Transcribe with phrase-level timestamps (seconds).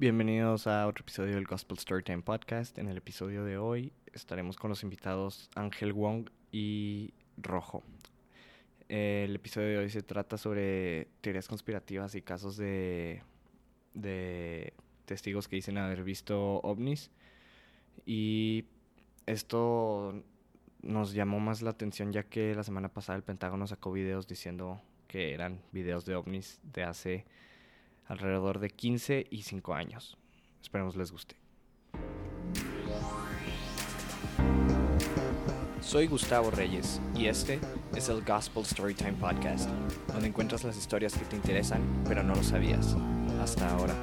[0.00, 2.78] Bienvenidos a otro episodio del Gospel Storytime Podcast.
[2.78, 7.82] En el episodio de hoy estaremos con los invitados Ángel Wong y Rojo.
[8.88, 13.22] El episodio de hoy se trata sobre teorías conspirativas y casos de,
[15.04, 17.10] testigos que dicen haber visto ovnis.
[18.06, 18.64] Y
[19.26, 20.24] esto
[20.80, 24.80] nos llamó más la atención ya que la semana pasada el Pentágono sacó videos diciendo
[25.08, 27.26] que eran videos de ovnis de hace
[28.10, 30.18] alrededor de 15 y 5 años.
[30.60, 31.36] Esperemos les guste.
[35.80, 37.60] Soy Gustavo Reyes y este
[37.94, 39.70] es el Gospel Storytime Podcast,
[40.08, 42.96] donde encuentras las historias que te interesan pero no lo sabías
[43.40, 43.94] hasta ahora.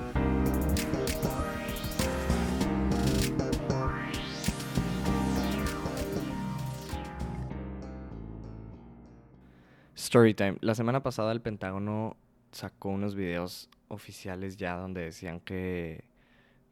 [9.97, 10.57] Storytime.
[10.61, 12.15] La semana pasada el Pentágono
[12.51, 16.05] sacó unos videos oficiales ya donde decían que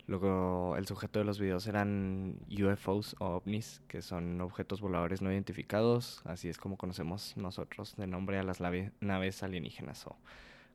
[0.07, 5.31] luego el sujeto de los videos eran UFOs o ovnis, que son objetos voladores no
[5.31, 10.17] identificados, así es como conocemos nosotros de nombre a las naves alienígenas o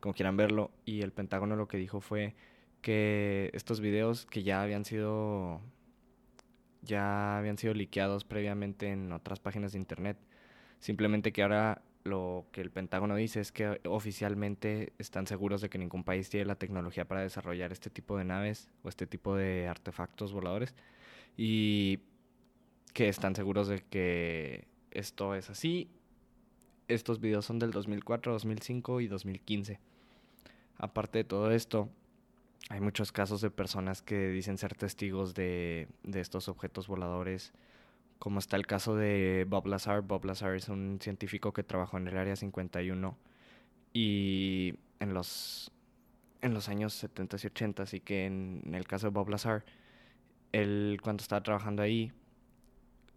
[0.00, 0.70] como quieran verlo.
[0.84, 2.34] Y el Pentágono lo que dijo fue
[2.82, 5.60] que estos videos que ya habían sido
[6.82, 10.16] ya habían sido liqueados previamente en otras páginas de internet,
[10.78, 15.78] simplemente que ahora lo que el Pentágono dice es que oficialmente están seguros de que
[15.78, 19.68] ningún país tiene la tecnología para desarrollar este tipo de naves o este tipo de
[19.68, 20.74] artefactos voladores
[21.36, 22.00] y
[22.94, 25.88] que están seguros de que esto es así.
[26.88, 29.78] Estos videos son del 2004, 2005 y 2015.
[30.78, 31.88] Aparte de todo esto,
[32.68, 37.52] hay muchos casos de personas que dicen ser testigos de, de estos objetos voladores
[38.20, 40.02] como está el caso de Bob Lazar.
[40.02, 43.16] Bob Lazar es un científico que trabajó en el Área 51
[43.94, 45.72] y en los,
[46.42, 49.64] en los años 70 y 80, así que en, el caso de Bob Lazar,
[50.52, 52.12] él cuando estaba trabajando ahí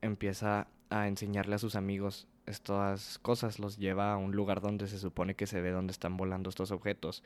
[0.01, 4.99] empieza a enseñarle a sus amigos estas cosas, los lleva a un lugar donde se
[4.99, 7.23] supone que se ve dónde están volando estos objetos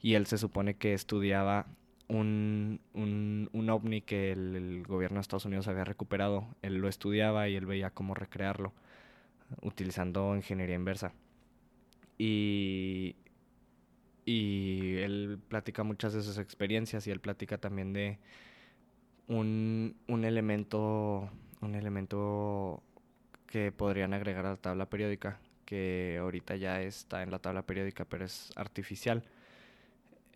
[0.00, 1.66] y él se supone que estudiaba
[2.08, 6.46] un, un, un ovni que el, gobierno de Estados Unidos había recuperado.
[6.62, 8.72] Él lo estudiaba y él veía cómo recrearlo
[9.62, 11.12] utilizando ingeniería inversa.
[12.18, 13.16] Y,
[14.24, 18.18] y él platica muchas de sus experiencias y él platica también de
[19.28, 21.30] un, un elemento
[21.60, 22.82] un elemento
[23.46, 28.04] que podrían agregar a la tabla periódica que ahorita ya está en la tabla periódica
[28.04, 29.24] pero es artificial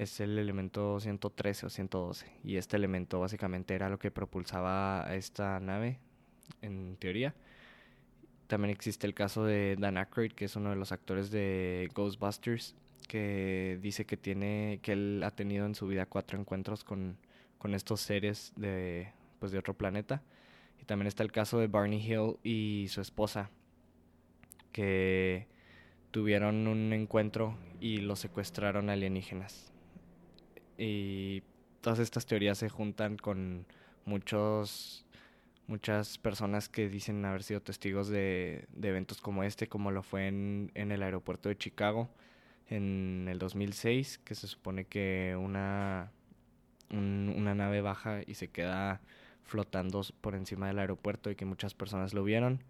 [0.00, 2.26] es el elemento 113 o 112.
[2.42, 5.98] Y este elemento básicamente era lo que propulsaba a esta nave,
[6.62, 7.34] en teoría.
[8.46, 12.74] También existe el caso de Dan Aykroyd, que es uno de los actores de Ghostbusters,
[13.08, 17.18] que dice que tiene, que él ha tenido en su vida cuatro encuentros con,
[17.58, 20.22] con estos seres de, pues de otro planeta.
[20.80, 23.50] Y también está el caso de Barney Hill y su esposa,
[24.72, 25.46] que
[26.10, 29.70] tuvieron un encuentro y lo secuestraron alienígenas
[30.80, 31.42] y
[31.82, 33.66] todas estas teorías se juntan con
[34.06, 35.04] muchos
[35.66, 40.72] muchas personas que dicen haber sido testigos de, eventos como este, como lo fue en,
[40.74, 42.10] el aeropuerto de Chicago
[42.68, 46.10] en el 2006, que se supone que una,
[46.90, 49.00] una nave baja y se queda
[49.44, 52.64] flotando por encima del aeropuerto y que muchas personas lo vieron.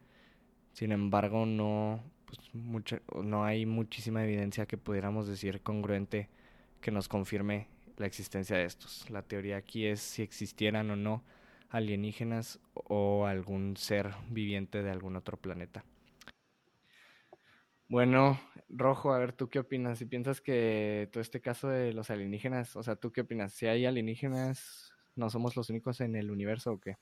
[0.75, 2.41] Sin embargo, no, pues,
[3.25, 6.29] no hay muchísima evidencia que pudiéramos decir congruente
[6.83, 7.67] que nos confirme
[8.01, 9.09] la existencia de estos.
[9.11, 11.23] La teoría aquí es si existieran o no
[11.69, 15.85] alienígenas o algún ser viviente de algún otro planeta.
[17.89, 19.99] Bueno, Rojo, a ver, ¿tú qué opinas?
[19.99, 23.53] Si piensas que todo este caso de los alienígenas, o sea, ¿tú qué opinas?
[23.53, 26.97] Si hay alienígenas, ¿no somos los únicos en el universo o qué?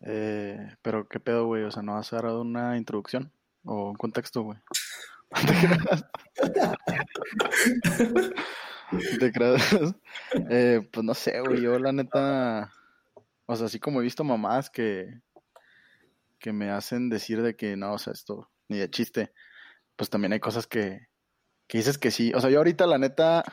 [0.00, 3.32] Eh, pero qué pedo, güey, o sea, ¿no has dado una introducción
[3.64, 4.58] o un contexto, güey?
[9.18, 9.62] ¿Te crees?
[10.50, 11.62] Eh, pues no sé, güey.
[11.62, 12.72] Yo, la neta.
[13.46, 15.20] O sea, así como he visto mamás que.
[16.38, 19.32] que me hacen decir de que no, o sea, esto ni de chiste.
[19.96, 21.08] Pues también hay cosas que.
[21.66, 22.32] que dices que sí.
[22.34, 23.44] O sea, yo ahorita, la neta.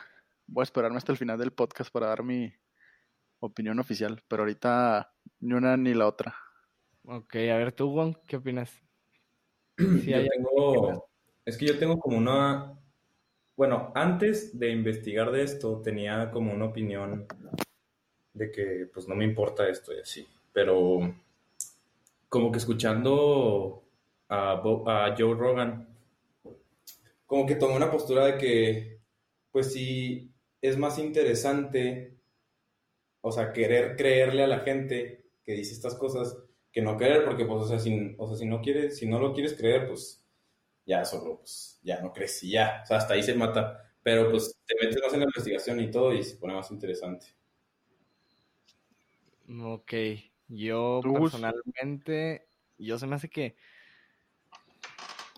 [0.46, 2.52] Voy a esperarme hasta el final del podcast para dar mi
[3.38, 4.22] opinión oficial.
[4.28, 6.34] Pero ahorita ni una ni la otra.
[7.04, 8.72] Ok, a ver, tú, Juan, ¿qué opinas?
[11.46, 12.79] Es que yo tengo como una
[13.60, 17.26] bueno, antes de investigar de esto tenía como una opinión
[18.32, 21.14] de que pues no me importa esto y así, pero
[22.30, 23.82] como que escuchando
[24.30, 25.94] a, a Joe Rogan,
[27.26, 29.00] como que tomé una postura de que
[29.52, 32.16] pues sí es más interesante
[33.20, 36.34] o sea, querer creerle a la gente que dice estas cosas
[36.72, 39.18] que no querer, porque pues, o sea, si, o sea, si no quieres, si no
[39.18, 40.19] lo quieres creer, pues
[40.90, 43.94] ya solo, pues ya no crees y ya, o sea, hasta ahí se mata.
[44.02, 47.26] Pero pues te metes más en la investigación y todo y se pone más interesante.
[49.62, 49.92] Ok,
[50.48, 52.48] yo personalmente,
[52.78, 53.56] yo se me hace que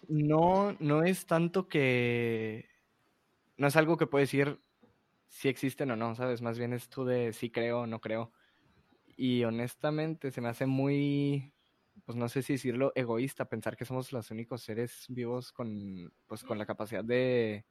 [0.08, 2.68] no, no es tanto que,
[3.56, 4.58] no es algo que puedo decir
[5.28, 6.40] si existen o no, ¿sabes?
[6.40, 8.32] Más bien es tú de si creo o no creo.
[9.16, 11.52] Y honestamente se me hace muy,
[12.04, 16.42] pues no sé si decirlo, egoísta pensar que somos los únicos seres vivos con, pues,
[16.42, 17.64] con la capacidad de,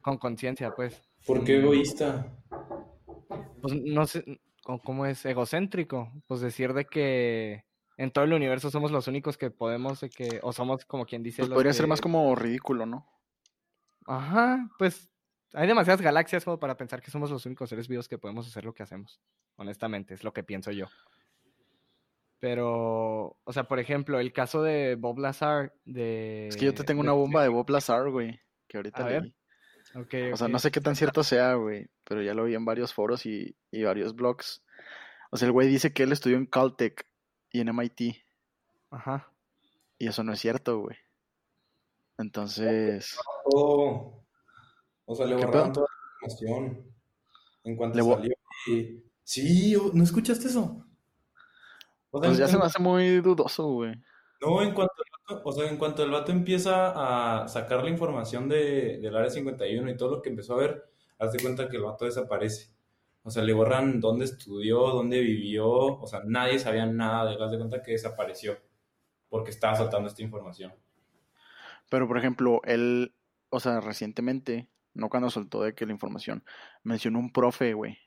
[0.00, 1.00] con conciencia, pues.
[1.26, 2.26] ¿Por qué egoísta?
[3.60, 5.24] Pues no sé, ¿cómo es?
[5.24, 6.12] Egocéntrico.
[6.26, 7.64] Pues decir de que
[7.96, 11.42] en todo el universo somos los únicos que podemos, que, o somos como quien dice.
[11.42, 13.06] Pues podría ser más como ridículo, ¿no?
[14.06, 15.10] Ajá, pues
[15.52, 18.64] hay demasiadas galaxias como para pensar que somos los únicos seres vivos que podemos hacer
[18.64, 19.20] lo que hacemos.
[19.56, 20.86] Honestamente, es lo que pienso yo.
[22.40, 26.48] Pero, o sea, por ejemplo, el caso de Bob Lazar, de...
[26.48, 29.34] Es que yo te tengo una bomba de Bob Lazar, güey, que ahorita leí.
[30.32, 32.94] o sea, no sé qué tan cierto sea, güey, pero ya lo vi en varios
[32.94, 34.64] foros y, y varios blogs.
[35.30, 37.06] O sea, el güey dice que él estudió en Caltech
[37.52, 38.16] y en MIT.
[38.90, 39.30] Ajá.
[39.98, 40.96] Y eso no es cierto, güey.
[42.16, 43.18] Entonces...
[43.44, 46.84] O sea, le borraron toda la información
[47.64, 48.34] en cuanto le salió.
[49.24, 50.86] Sí, ¿no escuchaste eso?
[52.10, 53.94] Pues ya se me hace muy dudoso, güey.
[54.40, 57.90] No, en cuanto, el vato, o sea, en cuanto el vato empieza a sacar la
[57.90, 61.68] información de, del área 51 y todo lo que empezó a ver, haz de cuenta
[61.68, 62.72] que el vato desaparece.
[63.22, 67.42] O sea, le borran dónde estudió, dónde vivió, o sea, nadie sabía nada de él,
[67.42, 68.56] haz de cuenta que desapareció
[69.28, 70.72] porque estaba saltando esta información.
[71.88, 73.14] Pero, por ejemplo, él,
[73.50, 76.44] o sea, recientemente no cuando soltó de que la información,
[76.82, 77.98] mencionó un profe, güey.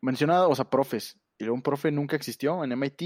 [0.00, 1.18] Mencionado, o sea, profes.
[1.38, 3.02] Y luego un profe nunca existió en MIT.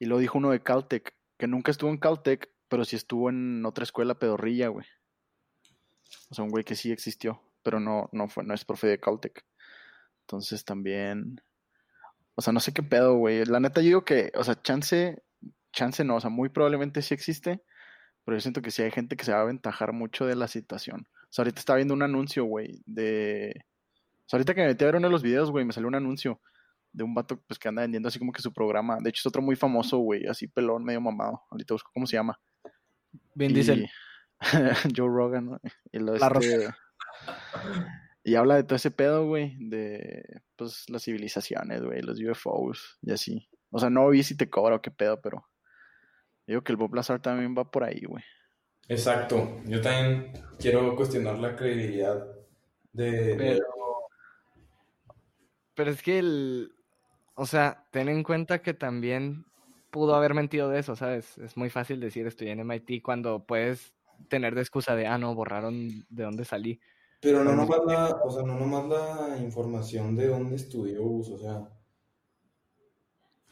[0.00, 3.66] Y luego dijo uno de Caltech, que nunca estuvo en Caltech, pero sí estuvo en
[3.66, 4.86] otra escuela pedorrilla, güey.
[6.30, 9.00] O sea, un güey que sí existió, pero no, no fue, no es profe de
[9.00, 9.44] Caltech.
[10.22, 11.40] Entonces también.
[12.36, 13.44] O sea, no sé qué pedo, güey.
[13.44, 15.22] La neta, yo digo que, o sea, chance,
[15.72, 17.62] chance no, o sea, muy probablemente sí existe,
[18.24, 20.46] pero yo siento que sí hay gente que se va a aventajar mucho de la
[20.46, 21.08] situación.
[21.24, 23.64] O sea, ahorita estaba viendo un anuncio, güey, de...
[24.26, 25.88] O sea, ahorita que me metí a ver uno de los videos, güey, me salió
[25.88, 26.40] un anuncio
[26.92, 28.98] de un vato pues, que anda vendiendo así como que su programa.
[29.00, 31.42] De hecho, es otro muy famoso, güey, así pelón, medio mamado.
[31.50, 32.38] Ahorita busco cómo se llama.
[33.34, 33.88] Vin Diesel.
[34.96, 35.60] Joe Rogan, ¿no?
[35.92, 36.68] Y lo este...
[38.24, 43.12] Y habla de todo ese pedo, güey, de pues las civilizaciones, güey, los UFOs y
[43.12, 43.48] así.
[43.70, 45.48] O sea, no vi si te cobra o qué pedo, pero
[46.46, 48.22] digo que el Bob Lazar también va por ahí, güey.
[48.88, 49.62] Exacto.
[49.64, 52.22] Yo también quiero cuestionar la credibilidad
[52.92, 53.34] de...
[53.38, 53.64] Pero,
[55.74, 56.72] pero es que el...
[57.40, 59.46] O sea, ten en cuenta que también
[59.92, 61.38] pudo haber mentido de eso, ¿sabes?
[61.38, 63.94] Es muy fácil decir estoy en MIT cuando puedes
[64.28, 66.80] tener de excusa de, ah, no, borraron de dónde salí.
[67.20, 71.68] Pero no nomás la, o sea, no nomás la información de dónde estudió, o sea...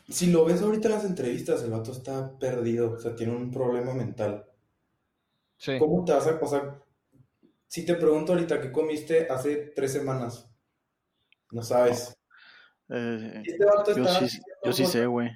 [0.08, 3.52] Si lo ves ahorita en las entrevistas, el vato está perdido, o sea, tiene un
[3.52, 4.46] problema mental.
[5.78, 6.82] ¿Cómo te vas a, o sea,
[7.68, 10.50] si te pregunto ahorita qué comiste hace tres semanas,
[11.52, 12.16] no sabes.
[12.88, 15.30] Eh, este yo, sí, yo sí sé, güey.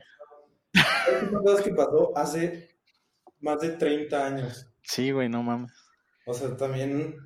[1.45, 2.71] cosas que pasó hace
[3.41, 4.67] más de 30 años.
[4.83, 5.73] Sí, güey, no mames.
[6.27, 7.17] O sea, también...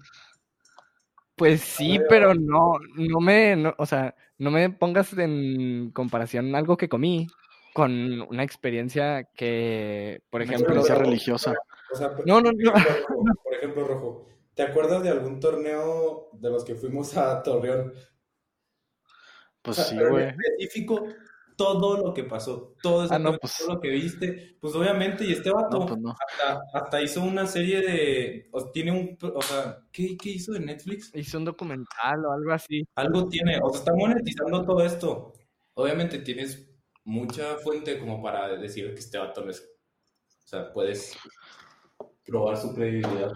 [1.36, 6.88] Pues sí, pero no, no me, o sea, no me pongas en comparación algo que
[6.88, 7.26] comí
[7.72, 10.72] con una experiencia que, por ejemplo...
[10.72, 11.54] Una experiencia religiosa
[12.26, 12.72] no, no, no.
[13.42, 17.92] Por ejemplo, Rojo, ¿te acuerdas de algún torneo de los que fuimos a Torreón?
[19.64, 20.26] Pues sí, güey.
[20.28, 21.06] Específico,
[21.56, 25.50] todo lo que pasó, todo, ah, pues todo lo que viste, pues obviamente, y este
[25.50, 25.98] vato pues
[26.74, 31.10] hasta, hizo una serie de, o tiene un, o sea, ¿qué, ¿qué, hizo de Netflix?
[31.14, 32.84] Hizo un documental o algo así.
[32.94, 35.32] Algo tiene, o sea, está monetizando todo esto.
[35.72, 36.68] Obviamente tienes
[37.04, 41.16] mucha fuente como para decir que este vato no es, o sea, puedes
[42.26, 43.32] probar su credibilidad.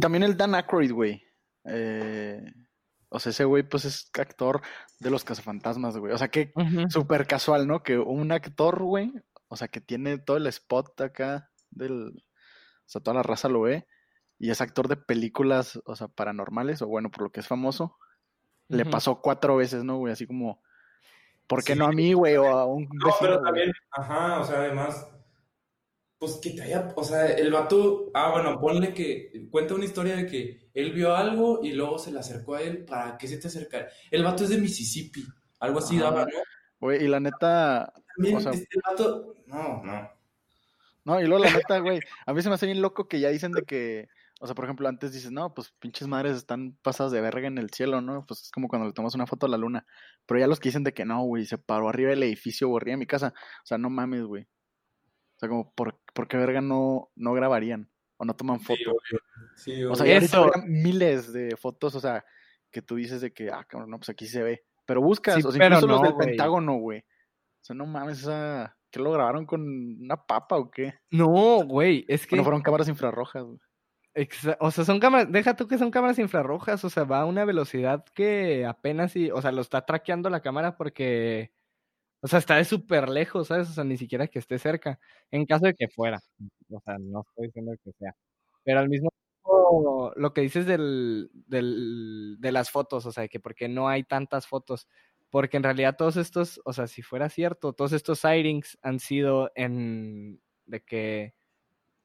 [0.00, 1.20] También el Dan Aykroyd, güey.
[1.64, 2.44] Eh,
[3.10, 4.62] o sea, ese güey, pues es actor
[5.00, 6.12] de los cazafantasmas, güey.
[6.12, 6.52] O sea, que
[6.88, 7.82] súper casual, ¿no?
[7.82, 9.12] Que un actor, güey,
[9.48, 12.08] o sea, que tiene todo el spot acá del.
[12.08, 13.86] O sea, toda la raza lo ve.
[14.38, 17.98] Y es actor de películas, o sea, paranormales, o bueno, por lo que es famoso.
[18.68, 20.12] Le pasó cuatro veces, ¿no, güey?
[20.12, 20.62] Así como.
[21.48, 22.36] ¿Por qué no a mí, güey?
[22.36, 22.88] O a un.
[22.92, 25.08] No, pero también, ajá, o sea, además
[26.20, 30.14] pues que te haya, o sea, el vato, ah, bueno, ponle que, cuenta una historia
[30.16, 33.38] de que él vio algo y luego se le acercó a él, ¿para qué se
[33.38, 33.88] te acerca?
[34.10, 35.24] El vato es de Mississippi,
[35.60, 36.30] algo así daba, ¿no?
[36.78, 37.90] Güey, y la neta...
[38.14, 40.10] También, este vato, no, no.
[41.06, 43.30] No, y luego la neta, güey, a mí se me hace bien loco que ya
[43.30, 44.08] dicen de que,
[44.40, 47.56] o sea, por ejemplo, antes dices, no, pues pinches madres están pasadas de verga en
[47.56, 48.26] el cielo, ¿no?
[48.26, 49.86] Pues es como cuando le tomas una foto a la luna.
[50.26, 52.76] Pero ya los que dicen de que no, güey, se paró arriba del edificio o
[52.76, 53.32] arriba de mi casa.
[53.62, 54.46] O sea, no mames, güey.
[55.40, 57.90] O sea, como, ¿por, ¿por qué verga no, no grabarían?
[58.18, 58.94] O no toman fotos.
[59.56, 62.24] Sí, o sea, ya ahorita miles de fotos, o sea,
[62.70, 64.64] que tú dices de que, ah, cabrón, no, pues aquí se ve.
[64.84, 66.98] Pero buscas, o sea, incluso los del Pentágono, güey.
[67.00, 69.62] O sea, no mames, esa ¿Qué lo grabaron con
[70.02, 70.94] una papa o qué?
[71.10, 72.36] No, güey, es que.
[72.36, 73.58] No fueron cámaras infrarrojas, güey.
[74.58, 77.44] O sea, son cámaras, deja tú que son cámaras infrarrojas, o sea, va a una
[77.44, 81.52] velocidad que apenas y, o sea, lo está traqueando la cámara porque,
[82.22, 83.70] o sea, está de súper lejos, ¿sabes?
[83.70, 84.98] O sea, ni siquiera que esté cerca,
[85.30, 86.20] en caso de que fuera,
[86.70, 88.14] o sea, no estoy diciendo que sea,
[88.64, 93.40] pero al mismo tiempo, lo que dices del, del, de las fotos, o sea, que
[93.40, 94.88] porque no hay tantas fotos,
[95.30, 99.50] porque en realidad todos estos, o sea, si fuera cierto, todos estos sightings han sido
[99.54, 101.34] en de que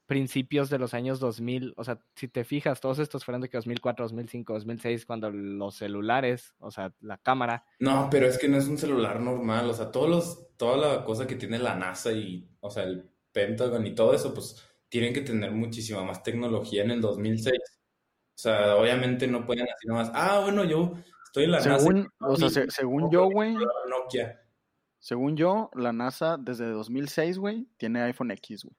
[0.06, 3.58] principios de los años 2000, o sea, si te fijas, todos estos fueron de que
[3.58, 7.66] 2004, 2005, 2006, cuando los celulares, o sea, la cámara.
[7.80, 11.04] No, pero es que no es un celular normal, o sea, todos los, toda la
[11.04, 15.14] cosa que tiene la NASA y, o sea, el Pentagon y todo eso, pues tienen
[15.14, 17.54] que tener muchísima más tecnología en el 2006.
[17.58, 20.94] O sea, obviamente no pueden así nomás, ah, bueno, yo
[21.36, 23.56] Estoy en la según, O sea, según yo, güey.
[23.90, 24.42] Nokia.
[25.00, 28.74] Según yo, la NASA desde 2006, güey, tiene iPhone X, güey.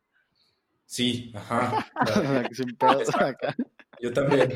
[0.86, 1.86] Sí, ajá.
[4.00, 4.54] Yo también.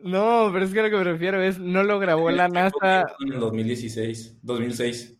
[0.00, 3.04] No, pero es que lo que me refiero es, no lo grabó la NASA.
[3.20, 5.18] En el 2016, 2006.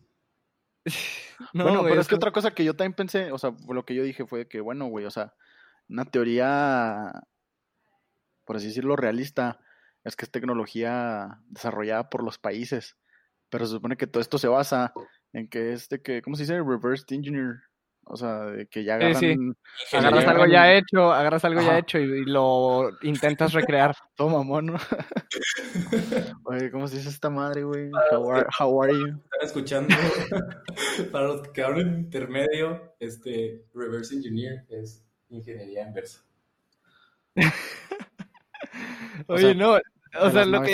[1.53, 3.95] No, bueno, pero es que otra cosa que yo también pensé, o sea, lo que
[3.95, 5.33] yo dije fue que, bueno, güey, o sea,
[5.87, 7.13] una teoría,
[8.43, 9.57] por así decirlo, realista,
[10.03, 12.97] es que es tecnología desarrollada por los países.
[13.49, 14.93] Pero se supone que todo esto se basa
[15.31, 16.61] en que es de que, ¿cómo se dice?
[16.61, 17.68] Reverse engineer.
[18.11, 19.15] O sea, que ya agarran...
[19.15, 19.35] Sí,
[19.87, 19.95] sí.
[19.95, 23.95] Agarras algo ya hecho, agarras algo ya hecho y, lo intentas recrear.
[24.15, 24.73] Toma, mono.
[26.45, 27.91] Oye, ¿cómo se dice esta madre, güey?
[28.11, 29.07] How are, you?
[29.07, 29.95] Están escuchando.
[31.11, 36.25] Para los que hablan intermedio, este reverse engineer es ingeniería inversa.
[39.27, 39.77] Oye, no,
[40.19, 40.73] o sea, lo que...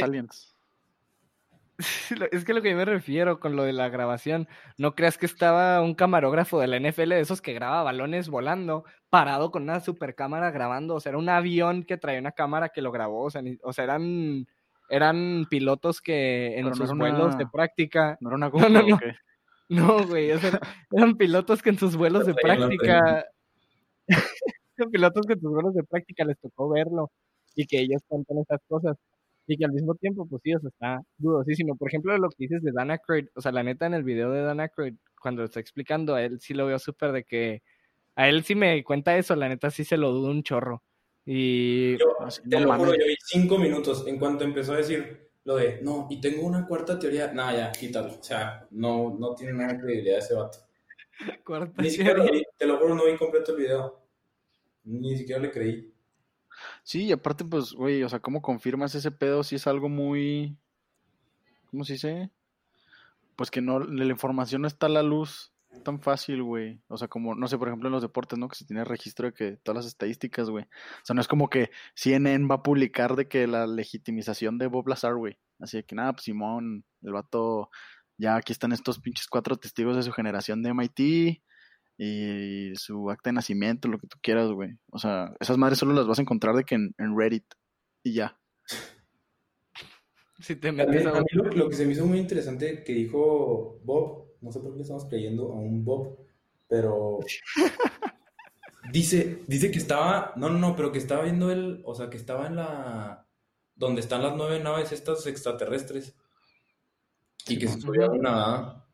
[2.31, 5.25] Es que lo que yo me refiero con lo de la grabación, no creas que
[5.25, 9.79] estaba un camarógrafo de la NFL de esos que graba balones volando, parado con una
[9.79, 13.23] super cámara grabando, o sea, era un avión que traía una cámara que lo grabó,
[13.23, 14.47] o sea, o sea eran,
[14.89, 18.17] eran pilotos que en sus vuelos de práctica...
[18.21, 18.99] No era una no, no,
[19.69, 20.07] no.
[20.07, 20.31] güey,
[20.91, 23.25] eran pilotos que en sus vuelos de práctica...
[24.77, 27.11] eran pilotos que en sus vuelos de práctica les tocó verlo
[27.55, 28.97] y que ellos cuentan estas cosas.
[29.47, 31.75] Y que al mismo tiempo, pues sí, o sea, está dudosísimo.
[31.75, 34.31] Por ejemplo, lo que dices de Dan Aykroyd, o sea, la neta en el video
[34.31, 37.61] de Dan Aykroyd, cuando lo está explicando, a él sí lo veo súper de que,
[38.15, 40.83] a él sí me cuenta eso, la neta sí se lo dudo un chorro.
[41.25, 41.97] Y...
[41.97, 42.15] Yo,
[42.49, 46.07] te lo juro, yo vi cinco minutos en cuanto empezó a decir lo de, no,
[46.09, 48.19] y tengo una cuarta teoría, nada, ya, quítalo.
[48.19, 50.57] O sea, no, no tiene nada de credibilidad ese vato.
[51.45, 52.25] Cuarta Ni siquiera
[52.57, 54.01] te lo juro, no vi completo el video.
[54.85, 55.94] Ni siquiera le creí.
[56.85, 60.55] Sí, y aparte, pues, güey, o sea, ¿cómo confirmas ese pedo si es algo muy.
[61.71, 62.29] ¿Cómo se dice?
[63.35, 65.51] Pues que no, la información no está a la luz
[65.83, 66.79] tan fácil, güey.
[66.87, 68.47] O sea, como, no sé, por ejemplo, en los deportes, ¿no?
[68.47, 70.65] Que se tiene registro de que todas las estadísticas, güey.
[70.65, 74.67] O sea, no es como que CNN va a publicar de que la legitimización de
[74.67, 75.39] Bob Lazar, güey.
[75.59, 77.71] Así de que nada, pues Simón, el vato,
[78.17, 81.41] ya aquí están estos pinches cuatro testigos de su generación de MIT
[81.97, 84.77] y su acta de nacimiento, lo que tú quieras, güey.
[84.91, 87.45] O sea, esas madres solo las vas a encontrar de que en, Reddit
[88.03, 88.37] y ya.
[90.37, 91.23] Si te metes a...
[91.31, 94.81] lo, que se me hizo muy interesante que dijo Bob, no sé por qué le
[94.81, 96.19] estamos creyendo a un Bob,
[96.67, 97.19] pero
[98.91, 102.17] dice, dice que estaba, no, no, no, pero que estaba viendo él, o sea, que
[102.17, 103.25] estaba en la,
[103.75, 106.17] donde están las nueve naves estas extraterrestres
[107.47, 108.84] y que se subió una,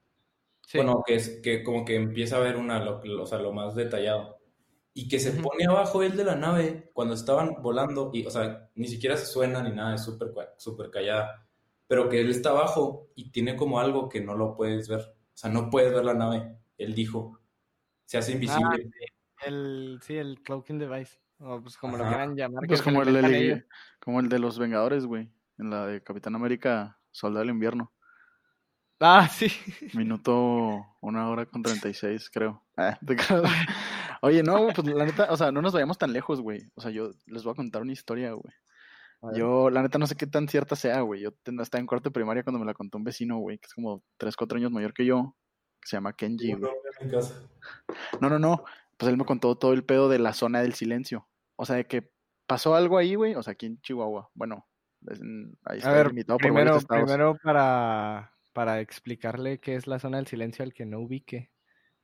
[0.74, 3.76] bueno, que es que como que empieza a ver una, lo, o sea, lo más
[3.76, 4.40] detallado.
[4.94, 8.70] Y que se pone abajo él de la nave cuando estaban volando, y, o sea,
[8.76, 11.48] ni siquiera se suena ni nada, es súper super callada.
[11.88, 15.00] Pero que él está abajo y tiene como algo que no lo puedes ver.
[15.02, 16.58] O sea, no puedes ver la nave.
[16.78, 17.40] Él dijo,
[18.06, 18.66] se hace invisible.
[18.70, 19.06] Ah, sí.
[19.48, 21.20] El, sí, el cloaking device.
[21.40, 22.68] O pues como lo quieran llamar.
[22.68, 23.66] Pues como el,
[24.00, 25.30] como el de los Vengadores, güey.
[25.58, 27.92] En la de Capitán América, Soldado del Invierno.
[29.04, 29.48] Ah, sí.
[29.96, 32.64] Minuto, una hora con 36, creo.
[32.78, 33.00] Ah,
[34.22, 36.70] Oye, no, pues la neta, o sea, no nos vayamos tan lejos, güey.
[36.76, 38.54] O sea, yo les voy a contar una historia, güey.
[39.36, 41.22] Yo, la neta, no sé qué tan cierta sea, güey.
[41.22, 41.30] Yo
[41.62, 44.04] estaba en cuarto de primaria cuando me la contó un vecino, güey, que es como
[44.18, 45.36] 3, 4 años mayor que yo,
[45.80, 46.54] que se llama Kenji.
[48.20, 48.64] No, no, no.
[48.98, 51.28] Pues él me contó todo el pedo de la zona del silencio.
[51.56, 52.12] O sea, de que
[52.46, 53.34] pasó algo ahí, güey.
[53.34, 54.30] O sea, aquí en Chihuahua.
[54.36, 54.68] Bueno,
[55.66, 60.64] ahí está a ver, primero, primero para, para explicarle qué es la zona del silencio
[60.64, 61.52] al que no ubique.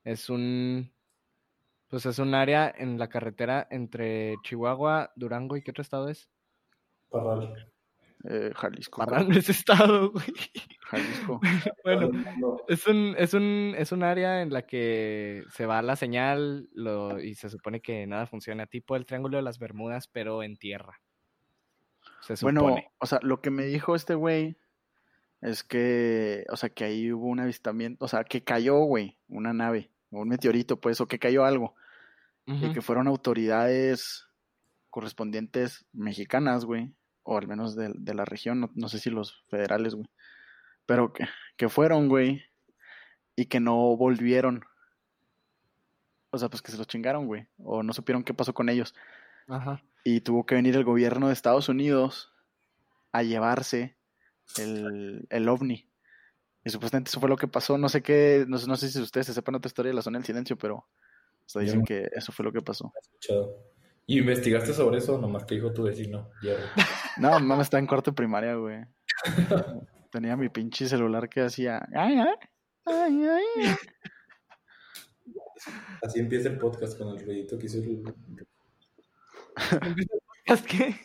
[0.03, 0.91] Es un
[1.89, 6.29] pues es un área en la carretera entre Chihuahua, Durango y qué otro estado es?
[7.09, 7.71] Parral.
[8.29, 8.97] Eh, Jalisco.
[8.97, 10.25] Parral no es estado, güey.
[10.81, 11.39] Jalisco.
[11.85, 12.09] bueno,
[12.67, 17.21] es un, es un, es un área en la que se va la señal lo,
[17.21, 20.99] y se supone que nada funciona, tipo el Triángulo de las Bermudas, pero en tierra.
[22.21, 22.59] Se supone.
[22.59, 24.57] Bueno, o sea, lo que me dijo este güey
[25.41, 29.53] es que, o sea, que ahí hubo un avistamiento, o sea, que cayó, güey, una
[29.53, 31.75] nave un meteorito, pues, o que cayó algo.
[32.45, 34.25] Y que fueron autoridades
[34.89, 40.09] correspondientes mexicanas, güey, o al menos de, la región, no, sé si los federales, güey,
[40.85, 41.27] pero que,
[41.57, 42.41] que fueron, güey,
[43.35, 44.63] y que no volvieron.
[46.29, 48.95] O sea, pues que se los chingaron, güey, o no supieron qué pasó con ellos.
[49.49, 49.83] Ajá.
[50.05, 52.31] Y tuvo que venir el gobierno de Estados Unidos
[53.11, 53.96] a llevarse
[54.57, 55.89] el, el ovni.
[56.63, 57.77] Y supuestamente eso fue lo que pasó.
[57.77, 60.19] No sé qué, no, no sé si ustedes se sepan otra historia de la zona
[60.19, 60.87] del silencio, pero
[61.55, 62.91] o dicen que eso fue lo que pasó.
[64.05, 65.17] ¿Y investigaste sobre eso?
[65.17, 66.29] Nomás te dijo tu vecino.
[67.17, 68.85] no, mamá estaba en cuarto de primaria, güey.
[70.11, 71.87] Tenía mi pinche celular que hacía.
[71.93, 72.35] Ay, ay,
[72.85, 73.75] ay, ay.
[76.01, 78.03] Así empieza el podcast con el ruidito que hizo el.
[80.45, 80.95] ¿Podcast qué?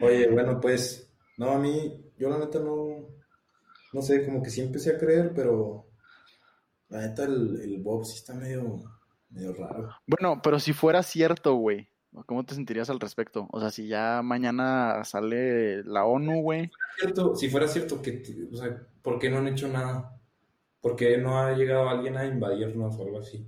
[0.00, 1.11] Oye, bueno, pues.
[1.42, 3.08] No, a mí, yo la neta no
[3.92, 5.86] no sé, como que sí empecé a creer, pero
[6.88, 8.80] la neta el, Bob sí está medio,
[9.30, 9.90] medio raro.
[10.06, 11.88] Bueno, pero si fuera cierto, güey,
[12.26, 13.48] ¿cómo te sentirías al respecto?
[13.52, 16.70] O sea, si ya mañana sale la ONU, güey.
[17.34, 20.18] Si fuera cierto, que, o sea, ¿por qué no han hecho nada?
[20.80, 23.46] ¿Por qué no ha llegado alguien a invadirnos o algo así?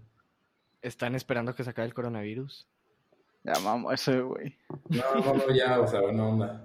[0.83, 2.69] ¿Están esperando que se acabe el coronavirus?
[3.45, 4.57] Ya, vamos, eso, güey.
[4.91, 6.65] No, no, no, ya, o sea, buena onda.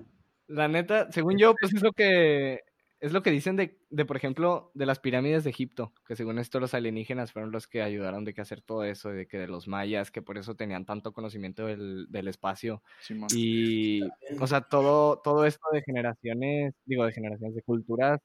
[0.50, 2.62] La neta, según yo, pues es lo que
[3.00, 6.38] es lo que dicen de, de, por ejemplo, de las pirámides de Egipto, que según
[6.38, 9.48] esto los alienígenas fueron los que ayudaron de que hacer todo eso, de que de
[9.48, 12.84] los mayas, que por eso tenían tanto conocimiento del, del espacio.
[13.34, 14.02] y,
[14.40, 18.20] o sea, todo, todo esto de generaciones, digo, de generaciones de culturas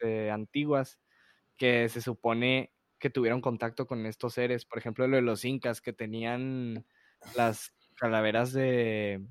[0.00, 0.98] de antiguas,
[1.56, 4.66] que se supone que tuvieron contacto con estos seres.
[4.66, 6.84] Por ejemplo, lo de los incas, que tenían
[7.36, 9.22] las calaveras de...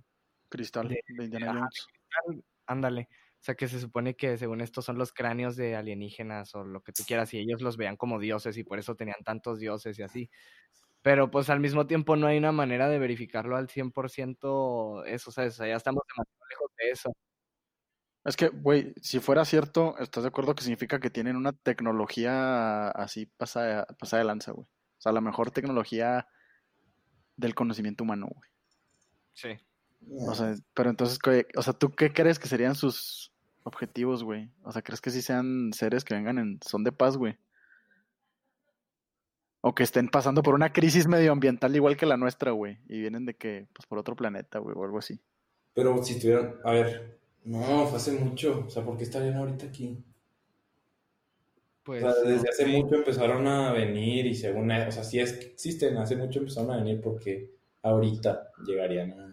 [0.53, 1.67] Cristal, de, Indiana
[2.67, 3.07] Ándale.
[3.11, 6.81] O sea, que se supone que según esto son los cráneos de alienígenas o lo
[6.81, 9.97] que tú quieras y ellos los vean como dioses y por eso tenían tantos dioses
[9.97, 10.29] y así.
[11.01, 15.33] Pero pues al mismo tiempo no hay una manera de verificarlo al 100% eso, O
[15.33, 17.13] sea, ya estamos demasiado lejos de eso.
[18.23, 22.89] Es que, güey, si fuera cierto, ¿estás de acuerdo que significa que tienen una tecnología
[22.89, 24.67] así pasada, pasada de lanza, güey?
[24.67, 26.27] O sea, la mejor tecnología
[27.35, 28.49] del conocimiento humano, güey.
[29.33, 29.49] Sí.
[30.27, 31.19] O sea, pero entonces,
[31.55, 33.31] o sea, ¿tú qué crees que serían sus
[33.63, 34.49] objetivos, güey?
[34.63, 37.37] O sea, ¿crees que sí sean seres que vengan en son de paz, güey?
[39.61, 42.79] O que estén pasando por una crisis medioambiental igual que la nuestra, güey.
[42.87, 45.19] Y vienen de que, pues por otro planeta, güey, o algo así.
[45.73, 48.65] Pero si estuvieran, a ver, no, fue hace mucho.
[48.67, 50.03] O sea, ¿por qué estarían ahorita aquí?
[51.83, 55.33] Pues, o sea, desde hace mucho empezaron a venir y según, o sea, sí es,
[55.33, 59.32] existen, hace mucho empezaron a venir porque ahorita llegarían a...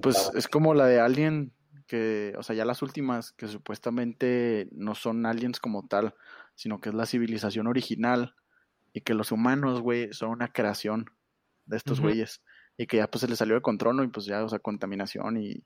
[0.00, 1.52] Pues es como la de Alien,
[1.86, 6.14] que, o sea, ya las últimas, que supuestamente no son aliens como tal,
[6.54, 8.36] sino que es la civilización original
[8.92, 11.10] y que los humanos, güey, son una creación
[11.66, 12.42] de estos güeyes
[12.76, 14.04] y que ya pues se les salió de control, ¿no?
[14.04, 15.64] Y pues ya, o sea, contaminación y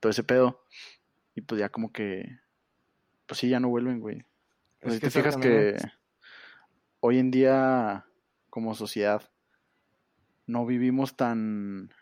[0.00, 0.64] todo ese pedo.
[1.34, 2.40] Y pues ya como que,
[3.26, 4.24] pues sí, ya no vuelven, güey.
[4.80, 5.76] Pues, te fijas que
[7.00, 8.06] hoy en día,
[8.50, 9.30] como sociedad,
[10.46, 11.92] no vivimos tan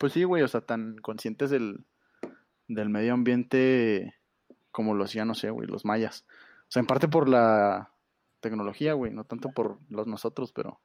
[0.00, 1.84] pues sí, güey, o sea, tan conscientes del,
[2.68, 4.14] del medio ambiente
[4.70, 6.24] como lo hacían, no sé, güey, los mayas.
[6.62, 7.92] O sea, en parte por la
[8.40, 10.80] tecnología, güey, no tanto por los nosotros, pero...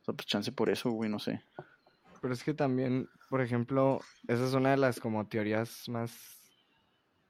[0.00, 1.44] O sea, pues chance por eso, güey, no sé.
[2.20, 6.40] Pero es que también, por ejemplo, esa es una de las como teorías más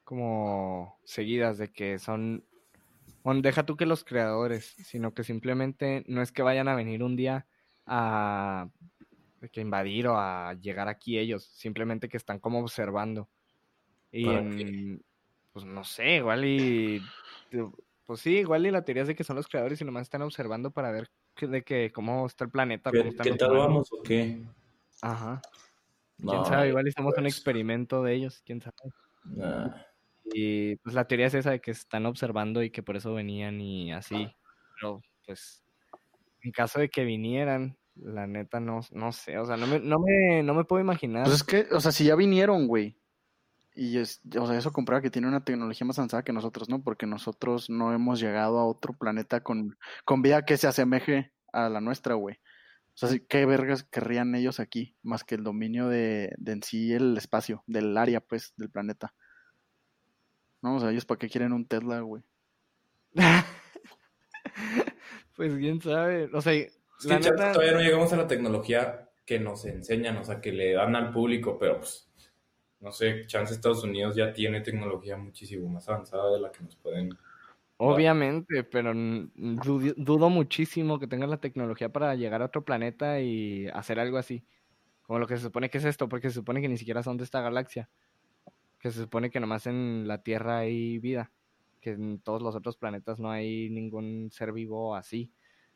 [0.04, 2.46] como seguidas de que son,
[3.22, 7.02] bueno, deja tú que los creadores, sino que simplemente no es que vayan a venir
[7.02, 7.46] un día
[7.84, 8.70] a
[9.50, 13.28] que invadir o a llegar aquí ellos, simplemente que están como observando.
[14.10, 14.98] Y
[15.52, 17.02] pues no sé, igual y
[18.04, 20.22] pues sí, igual y la teoría es de que son los creadores y nomás están
[20.22, 23.68] observando para ver de que cómo está el planeta, ¿Qué, cómo están qué tal humanos.
[23.68, 24.42] vamos o qué?
[25.00, 25.40] Ajá.
[26.18, 27.34] No, Quién sabe, igual estamos en un pues.
[27.34, 28.76] experimento de ellos, quién sabe.
[29.24, 29.70] Nah.
[30.24, 33.60] Y pues la teoría es esa de que están observando y que por eso venían
[33.60, 34.30] y así.
[34.74, 35.62] Pero pues
[36.42, 39.98] en caso de que vinieran, la neta no, no sé, o sea, no me, no
[39.98, 41.24] me, no me puedo imaginar.
[41.24, 42.98] Pues es que, o sea, si ya vinieron, güey.
[43.74, 46.82] Y es, o sea, eso comprueba que tiene una tecnología más avanzada que nosotros, ¿no?
[46.82, 51.70] Porque nosotros no hemos llegado a otro planeta con, con vida que se asemeje a
[51.70, 52.36] la nuestra, güey.
[52.94, 54.94] O sea, ¿qué vergas querrían ellos aquí?
[55.02, 59.14] Más que el dominio de, de en sí el espacio, del área, pues, del planeta.
[60.60, 62.22] No, o sea, ellos para qué quieren un Tesla, güey.
[65.36, 66.52] pues quién sabe, o sea,
[67.02, 70.24] Es que la chance neta, todavía no llegamos a la tecnología que nos enseñan, o
[70.24, 72.10] sea, que le dan al público, pero pues,
[72.80, 76.76] no sé, chance Estados Unidos ya tiene tecnología muchísimo más avanzada de la que nos
[76.76, 77.10] pueden...
[77.76, 83.68] obviamente, pero dudi- dudo muchísimo que tengan la tecnología para llegar a otro planeta y
[83.68, 84.44] hacer algo así.
[85.02, 87.16] Como lo que se supone que es esto, porque se supone que ni siquiera son
[87.16, 87.90] de esta galaxia.
[88.78, 91.32] Que se supone que nomás en la Tierra hay vida.
[91.80, 95.32] Que en todos los otros planetas no hay ningún ser vivo así.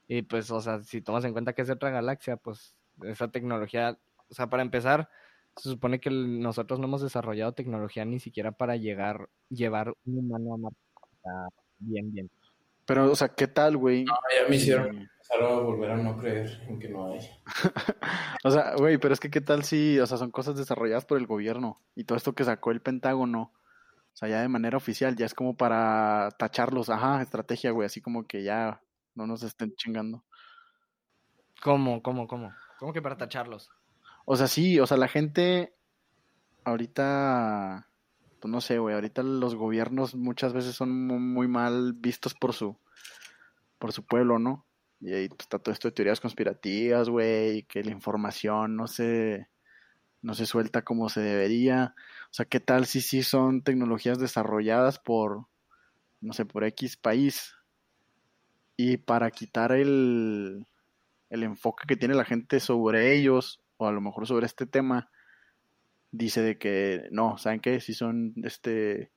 [0.08, 3.28] Y pues, o sea, si tomas en cuenta que es de otra galaxia, pues esa
[3.28, 3.98] tecnología,
[4.30, 5.08] o sea, para empezar,
[5.56, 10.54] se supone que nosotros no hemos desarrollado tecnología ni siquiera para llegar, llevar un humano
[10.54, 10.78] a Marte.
[11.22, 11.32] Sea,
[11.78, 12.30] bien, bien.
[12.84, 14.04] Pero, o sea, ¿qué tal, güey?
[14.04, 14.96] ya me hicieron Sí.
[14.98, 17.18] empezar a volver a no creer en que no hay.
[18.44, 21.18] O sea, güey, pero es que qué tal si, o sea, son cosas desarrolladas por
[21.18, 25.16] el gobierno y todo esto que sacó el Pentágono, o sea, ya de manera oficial,
[25.16, 28.80] ya es como para tacharlos, ajá, estrategia, güey, así como que ya
[29.16, 30.24] no nos estén chingando.
[31.62, 32.54] ¿Cómo, cómo, cómo?
[32.78, 33.70] ¿Cómo que para tacharlos?
[34.24, 35.74] O sea, sí, o sea, la gente
[36.64, 37.88] ahorita,
[38.40, 42.52] pues no sé, güey, ahorita los gobiernos muchas veces son mu- muy mal vistos por
[42.52, 42.78] su,
[43.78, 44.66] por su pueblo, ¿no?
[45.00, 48.86] Y ahí pues, está todo esto de teorías conspirativas, güey, y que la información no
[48.86, 49.48] se,
[50.22, 51.94] no se suelta como se debería.
[52.30, 55.46] O sea, ¿qué tal si sí son tecnologías desarrolladas por,
[56.20, 57.54] no sé, por X país?
[58.76, 60.66] Y para quitar el,
[61.30, 65.10] el enfoque que tiene la gente sobre ellos, o a lo mejor sobre este tema,
[66.10, 67.80] dice de que no, ¿saben qué?
[67.80, 69.12] Si son este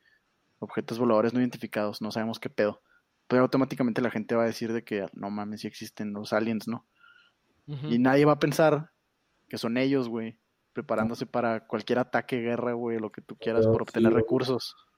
[0.60, 2.82] objetos voladores no identificados, no sabemos qué pedo.
[3.28, 6.68] Pero automáticamente la gente va a decir de que no mames, si existen los aliens,
[6.68, 6.86] ¿no?
[7.84, 8.90] Y nadie va a pensar
[9.48, 10.40] que son ellos, güey,
[10.74, 14.76] preparándose para cualquier ataque, guerra, güey, lo que tú quieras por obtener recursos.
[14.76, 14.89] Güey,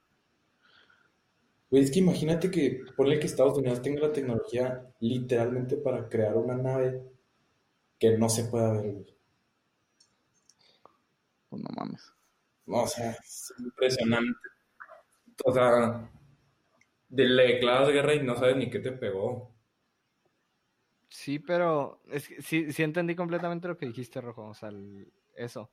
[1.71, 6.55] es que imagínate que ponle que Estados Unidos tenga la tecnología literalmente para crear una
[6.55, 7.01] nave
[7.99, 9.15] que no se pueda ver, güey.
[11.49, 12.11] Pues no mames.
[12.65, 14.39] No, o sea, es impresionante.
[15.45, 16.09] O sea,
[17.09, 19.53] de- le declaras guerra y no sabes ni qué te pegó.
[21.09, 25.11] Sí, pero es que sí, sí entendí completamente lo que dijiste, Rojo, o sea, el-
[25.35, 25.69] eso.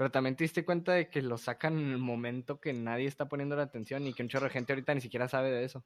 [0.00, 3.28] Pero también te diste cuenta de que lo sacan en el momento que nadie está
[3.28, 5.84] poniendo la atención y que un chorro de gente ahorita ni siquiera sabe de eso.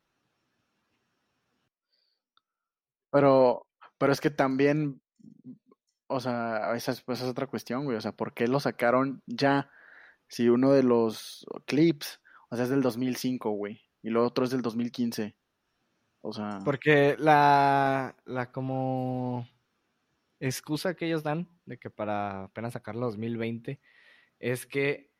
[3.11, 3.67] Pero,
[3.99, 5.03] pero es que también,
[6.07, 7.97] o sea, esa es, pues, esa es otra cuestión, güey.
[7.97, 9.69] O sea, ¿por qué lo sacaron ya?
[10.29, 14.53] Si uno de los clips, o sea, es del 2005, güey, y lo otro es
[14.53, 15.35] del 2015.
[16.21, 19.49] O sea, Porque la, la como
[20.39, 23.81] excusa que ellos dan de que para apenas sacarlo 2020
[24.53, 25.11] es que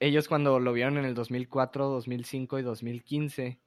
[0.00, 3.60] ellos cuando lo vieron en el 2004, 2005 y 2015,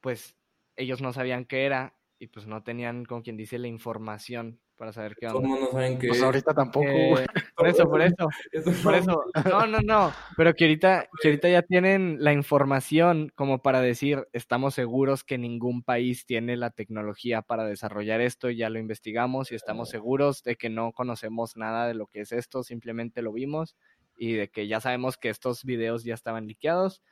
[0.00, 0.36] pues
[0.76, 4.92] ellos no sabían qué era y pues no tenían, como quien dice, la información para
[4.92, 5.40] saber qué onda.
[5.40, 6.24] ¿Cómo no saben qué pues es?
[6.24, 7.26] ahorita tampoco, Eh, güey.
[7.56, 9.22] por eso, por eso, Eso por no- eso.
[9.50, 10.12] No, no, no.
[10.36, 15.36] Pero que ahorita, que ahorita ya tienen la información como para decir, estamos seguros que
[15.38, 20.56] ningún país tiene la tecnología para desarrollar esto, ya lo investigamos y estamos seguros de
[20.56, 23.76] que no conocemos nada de lo que es esto, simplemente lo vimos
[24.16, 27.02] y de que ya sabemos que estos videos ya estaban liqueados,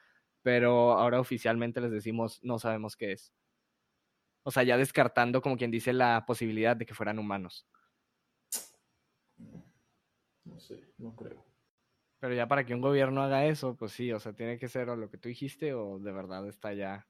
[0.42, 3.32] pero ahora oficialmente les decimos, no sabemos qué es.
[4.42, 7.66] O sea, ya descartando, como quien dice, la posibilidad de que fueran humanos.
[10.44, 11.44] No sé, no creo.
[12.20, 14.88] Pero ya para que un gobierno haga eso, pues sí, o sea, tiene que ser
[14.88, 17.06] o lo que tú dijiste o de verdad está ya.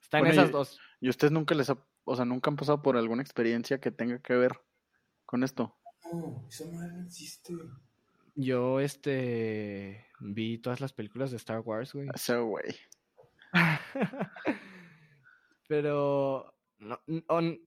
[0.00, 0.80] Está en Bueno, esas y- dos.
[1.00, 4.20] ¿Y ustedes nunca les ha, o sea, nunca han pasado por alguna experiencia que tenga
[4.20, 4.52] que ver
[5.26, 5.76] con esto?
[6.12, 7.52] No, esa madre no existe.
[8.36, 12.08] Yo, este, vi todas las películas de Star Wars, güey.
[12.14, 12.74] Eso, güey.
[15.68, 17.60] Pero, no, hon-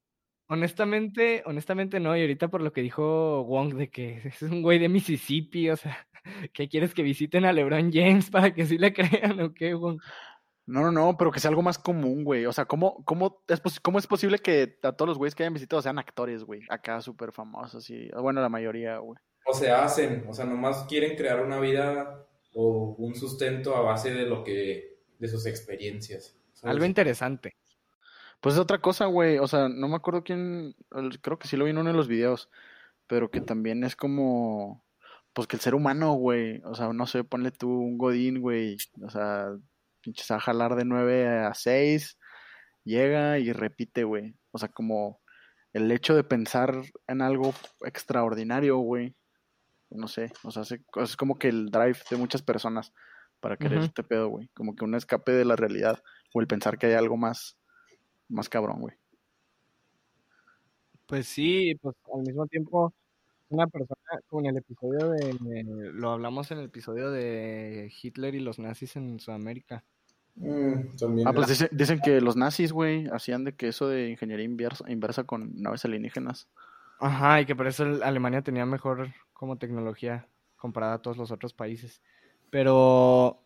[0.47, 2.15] honestamente, honestamente no.
[2.15, 5.77] Y ahorita por lo que dijo Wong de que es un güey de Mississippi, o
[5.77, 6.08] sea,
[6.53, 9.99] ¿qué quieres que visiten a LeBron James para que sí le crean o qué, Wong?
[10.65, 12.45] No, no, no, pero que sea algo más común, güey.
[12.45, 15.53] O sea, ¿cómo, cómo, es, ¿cómo es posible que a todos los güeyes que hayan
[15.53, 16.62] visitado sean actores, güey?
[16.67, 19.17] Acá súper famosos y, bueno, la mayoría, güey.
[19.47, 24.13] O se hacen, o sea, nomás quieren crear una vida o un sustento a base
[24.13, 26.38] de lo que, de sus experiencias.
[26.63, 27.55] Algo interesante.
[28.41, 29.38] Pues es otra cosa, güey.
[29.38, 30.75] O sea, no me acuerdo quién,
[31.21, 32.49] creo que sí lo vi en uno de los videos,
[33.07, 34.83] pero que también es como,
[35.33, 38.77] pues que el ser humano, güey, o sea, no sé, ponle tú un godín, güey,
[39.01, 39.55] o sea,
[40.01, 42.17] pinches a jalar de 9 a 6,
[42.83, 44.36] llega y repite, güey.
[44.51, 45.21] O sea, como
[45.73, 46.75] el hecho de pensar
[47.07, 49.15] en algo extraordinario, güey.
[49.89, 52.93] No sé, o sea, es como que el drive de muchas personas
[53.39, 54.50] para querer este pedo, güey.
[54.54, 56.02] Como que un escape de la realidad
[56.34, 57.58] o el pensar que hay algo más,
[58.28, 58.95] más cabrón, güey.
[61.06, 62.93] Pues sí, pues al mismo tiempo,
[63.50, 63.97] una persona,
[64.28, 68.97] como en el episodio de, lo hablamos en el episodio de Hitler y los nazis
[68.97, 69.86] en Sudamérica.
[70.36, 74.84] Mm, ah, pues dicen, que los nazis, güey, hacían de que eso de ingeniería inversa,
[74.91, 76.47] inversa con naves alienígenas.
[76.99, 81.53] Ajá, y que por eso Alemania tenía mejor como tecnología comparada a todos los otros
[81.53, 82.01] países.
[82.49, 83.43] Pero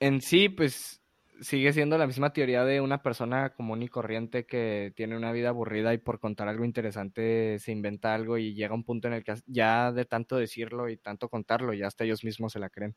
[0.00, 1.02] en sí, pues
[1.40, 5.48] sigue siendo la misma teoría de una persona común y corriente que tiene una vida
[5.48, 9.24] aburrida y por contar algo interesante se inventa algo y llega un punto en el
[9.24, 12.94] que ya de tanto decirlo y tanto contarlo, ya hasta ellos mismos se la creen.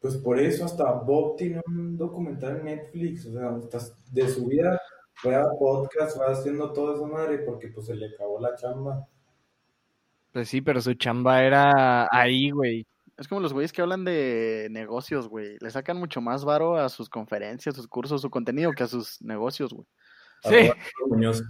[0.00, 4.80] Pues por eso hasta Bob tiene un documental en Netflix, o sea, de su vida
[5.14, 9.06] fue a podcast, va haciendo todo eso madre porque pues se le acabó la chamba.
[10.32, 12.86] Pues sí, pero su chamba era ahí, güey.
[13.18, 15.58] Es como los güeyes que hablan de negocios, güey.
[15.60, 19.20] Le sacan mucho más varo a sus conferencias, sus cursos, su contenido que a sus
[19.20, 19.86] negocios, güey.
[20.44, 20.72] Sí.
[21.06, 21.42] Muñoz.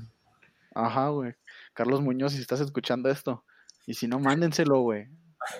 [0.74, 1.34] Ajá, güey.
[1.74, 3.44] Carlos Muñoz, si estás escuchando esto.
[3.86, 5.08] Y si no, mándenselo, güey.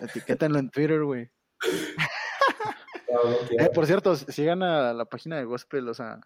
[0.00, 1.30] Etiquétenlo en Twitter, güey.
[3.58, 6.20] Eh, por cierto, sigan a la página de Gospel, o sea,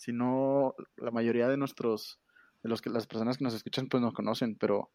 [0.00, 2.22] si no, la mayoría de nuestros,
[2.62, 4.90] de los que las personas que nos escuchan, pues nos conocen, pero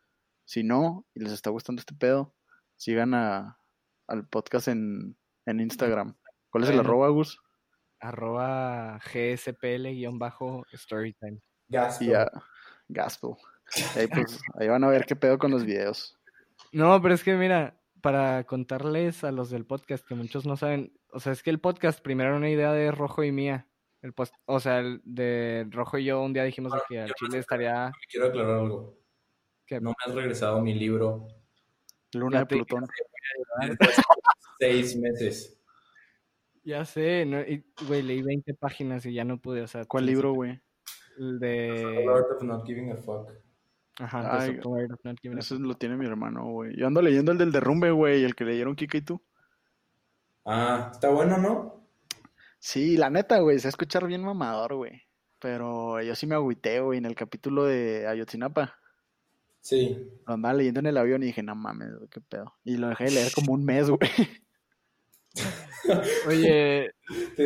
[0.46, 2.34] si no, y les está gustando este pedo,
[2.76, 3.60] sigan a,
[4.08, 5.16] al podcast en,
[5.46, 6.18] en Instagram.
[6.50, 7.40] ¿Cuál es el arroba, Gus?
[8.00, 11.40] Arroba gspl-storytime.
[11.68, 12.08] Gaspel.
[12.08, 12.28] Yeah,
[13.96, 16.18] Ahí, pues, ahí van a ver qué pedo con los videos.
[16.72, 21.00] No, pero es que mira, para contarles a los del podcast que muchos no saben,
[21.12, 23.68] o sea, es que el podcast primero era una idea de Rojo y mía.
[24.06, 27.40] El post, o sea, el de Rojo y yo un día dijimos que al Chile
[27.40, 27.92] estaría.
[28.08, 29.00] Quiero aclarar algo.
[29.82, 31.28] No me has regresado mi libro.
[32.14, 32.86] Luna de Plutón.
[34.60, 35.60] Seis meses.
[36.64, 37.40] Ya sé, no,
[37.88, 39.86] güey, leí 20 páginas y ya no pude, o sea.
[39.86, 40.62] ¿Cuál libro, güey?
[41.18, 42.04] El de.
[42.06, 43.32] The Art of Not Giving a Fuck.
[43.98, 44.60] Ajá, Ay,
[45.36, 46.78] eso lo tiene mi hermano, güey.
[46.78, 49.20] Yo ando leyendo el del derrumbe, güey, el que leyeron Kika y tú.
[50.46, 51.85] Ah, está bueno, ¿no?
[52.66, 55.04] Sí, la neta, güey, se escuchar bien mamador, güey.
[55.38, 58.80] Pero yo sí me agüité, güey, en el capítulo de Ayotzinapa.
[59.62, 59.96] Sí.
[60.26, 62.56] Lo andaba leyendo en el avión y dije, no mames, qué pedo.
[62.64, 64.10] Y lo dejé de leer como un mes, güey.
[66.28, 66.90] Oye,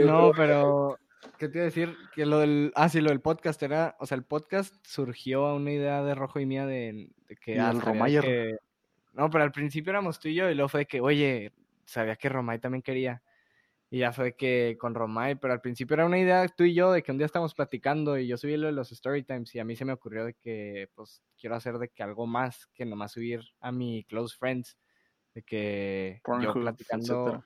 [0.06, 0.98] no, pero
[1.38, 1.98] ¿qué te iba a decir?
[2.16, 5.56] Que lo del, ah, sí, lo del podcast era, o sea, el podcast surgió a
[5.56, 7.10] una idea de Rojo y mía de,
[7.42, 7.56] que...
[7.56, 8.58] Y al Romayer.
[9.12, 11.52] no, pero al principio éramos tú y yo y luego fue que, oye,
[11.84, 13.22] sabía que Romay también quería.
[13.92, 16.92] Y ya fue que con Romay, pero al principio era una idea tú y yo
[16.92, 19.60] de que un día estábamos platicando y yo subí lo de los story times y
[19.60, 22.86] a mí se me ocurrió de que pues quiero hacer de que algo más que
[22.86, 24.78] nomás subir a mi close friends,
[25.34, 27.44] de que yo platicando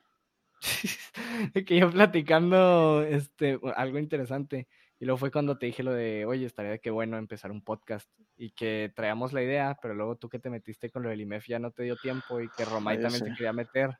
[1.54, 6.24] de que yo platicando este algo interesante y luego fue cuando te dije lo de,
[6.24, 10.16] "Oye, estaría de que bueno empezar un podcast" y que traíamos la idea, pero luego
[10.16, 12.64] tú que te metiste con lo del IMEF ya no te dio tiempo y que
[12.64, 13.98] Romay también se quería meter.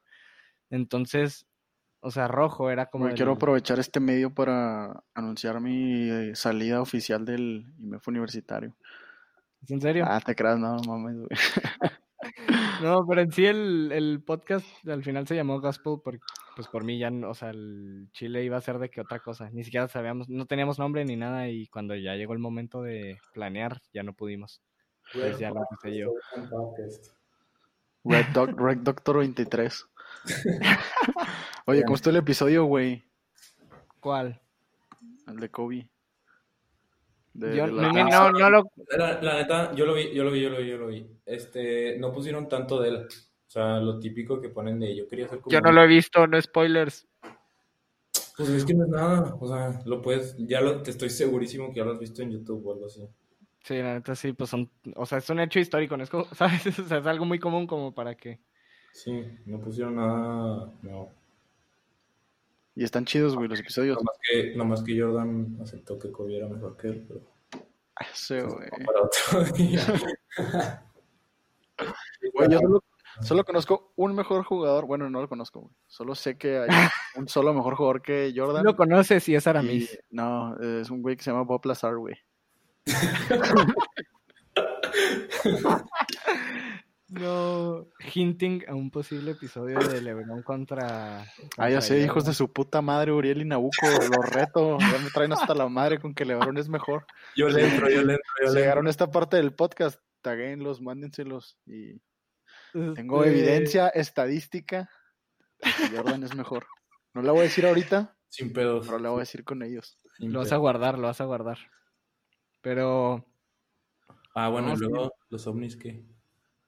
[0.71, 1.47] Entonces,
[2.05, 3.09] o sea, rojo era como.
[3.15, 8.77] Quiero aprovechar este medio para anunciar mi eh, salida oficial del IMEF universitario.
[9.63, 10.05] ¿Es en serio?
[10.07, 11.29] Ah, te creas, no mames, güey.
[12.83, 16.21] no, pero en sí el, podcast al final se llamó Gospel por,
[16.55, 19.49] pues por mí ya, o sea, el Chile iba a ser de que otra cosa.
[19.51, 23.19] Ni siquiera sabíamos, no teníamos nombre ni nada y cuando ya llegó el momento de
[23.33, 24.61] planear, ya no pudimos.
[25.11, 26.13] Pues ya lo hice yo.
[28.05, 29.87] Red, Red Doctor 23.
[31.67, 33.03] Oye, ¿cómo estuvo el episodio, güey?
[34.01, 34.41] ¿Cuál?
[35.27, 35.89] El de Kobe.
[37.35, 38.71] yo, no, no, lo...
[38.97, 41.07] La, neta, yo lo vi, yo lo vi, yo lo vi, yo lo vi.
[41.25, 42.97] Este, no pusieron tanto de él.
[42.97, 45.53] O sea, lo típico que ponen de yo quería hacer como...
[45.53, 47.07] Yo no lo he visto, no spoilers.
[48.37, 49.37] Pues es que no es nada.
[49.41, 52.33] O sea, lo puedes, ya lo, te estoy segurísimo que ya lo has visto en
[52.33, 53.09] YouTube o algo así.
[53.65, 56.05] Sí, la neta sí, pues son, o sea, es un hecho histórico, ¿no?
[56.05, 56.79] Es ¿sabes?
[56.79, 58.39] O sea, es algo muy común como para que...
[58.93, 61.09] Sí, no pusieron nada, no.
[62.77, 63.97] Y están chidos, güey, los episodios.
[63.97, 67.21] Nomás que, nomás que Jordan aceptó que Kobe era mejor que él, pero...
[68.13, 68.69] Sí, güey.
[68.85, 69.81] Para otro día.
[72.33, 72.85] Güey, yo solo,
[73.21, 74.87] solo conozco un mejor jugador.
[74.87, 75.75] Bueno, no lo conozco, güey.
[75.87, 76.69] Solo sé que hay
[77.17, 78.65] un solo mejor jugador que Jordan.
[78.65, 79.99] Lo conoces y es y- Aramis.
[80.11, 82.15] no, es un güey que se llama Bob Lazar, güey.
[87.09, 87.87] No.
[88.13, 91.25] Hinting a un posible episodio de LeBron contra.
[91.59, 94.79] Ah, ya sé, hijos de su puta madre, Uriel y Nabucco, los reto.
[94.81, 97.07] Ya me traen hasta la madre con que LeBron es mejor.
[97.37, 100.81] Yo le entro, yo le entro, yo le llegaron a esta parte del podcast, taguenlos,
[100.81, 101.57] mándenselos.
[101.67, 102.01] Y
[102.73, 104.91] tengo Este, evidencia estadística
[105.63, 106.67] de que Jordan es mejor.
[107.13, 108.87] No la voy a decir ahorita, Sin pedos.
[108.87, 109.99] pero la voy a decir con ellos.
[110.17, 111.59] Sin Lo vas a guardar, lo vas a guardar.
[112.65, 113.23] Pero
[114.35, 114.85] Ah, bueno, No, y sí.
[114.85, 116.03] luego los ovnis que...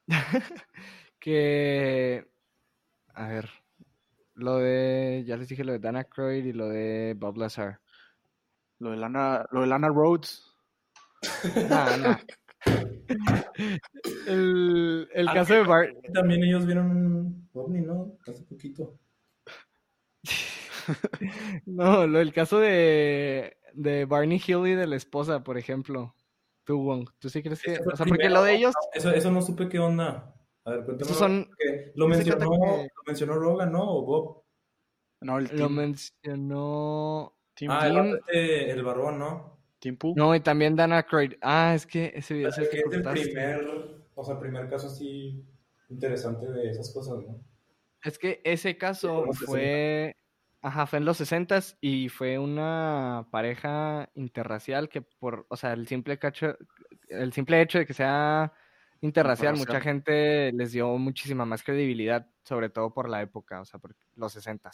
[1.19, 2.25] que.
[3.15, 3.49] A ver.
[4.35, 5.25] Lo de.
[5.27, 7.81] Ya les dije lo de Dana Croyd y lo de Bob Lazar.
[8.79, 10.45] Lo de Lana, lo de Lana Rhodes.
[11.71, 12.19] Nah, nah.
[14.27, 15.95] El, el Ah, caso de Bar.
[16.13, 18.19] También ellos vieron un ovni, ¿no?
[18.27, 18.99] Hace poquito.
[21.65, 26.15] No, lo, el caso de, de Barney Hill y de la esposa, por ejemplo.
[26.65, 27.79] Tú, Wong, ¿tú sí crees que.?
[27.93, 28.75] O sea, porque lo de ellos.
[28.93, 30.35] Eso, eso no supe qué onda.
[30.65, 31.13] A ver, cuéntame.
[31.13, 31.49] Son-
[31.95, 33.85] Lo mencionó, que- lo mencionó Rogan, ¿no?
[33.89, 34.43] O Bob.
[35.21, 37.33] No, el Lo mencionó.
[37.55, 39.57] team, Ah, el, Tim- vato este, el barbón, ¿no?
[40.01, 40.15] Pool.
[40.17, 41.35] No, y también Dana Croyd.
[41.41, 44.89] Ah, es que ese video es el que es el primer, o sea, primer caso
[44.89, 45.45] así
[45.89, 47.39] interesante de esas cosas, ¿no?
[48.03, 50.17] Es que ese caso fue,
[50.67, 55.87] ajá, fue en los 60 y fue una pareja interracial que por, o sea, el
[55.87, 56.57] simple cacho,
[57.09, 58.53] el simple hecho de que sea
[59.01, 63.79] interracial, mucha gente les dio muchísima más credibilidad, sobre todo por la época, o sea,
[63.79, 64.73] por los 60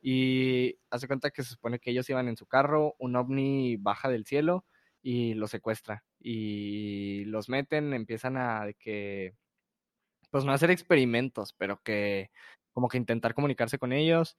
[0.00, 4.08] Y hace cuenta que se supone que ellos iban en su carro, un ovni baja
[4.08, 4.64] del cielo
[5.02, 9.34] y los secuestra y los meten, empiezan a de que
[10.30, 12.30] pues no hacer experimentos, pero que
[12.72, 14.36] como que intentar comunicarse con ellos.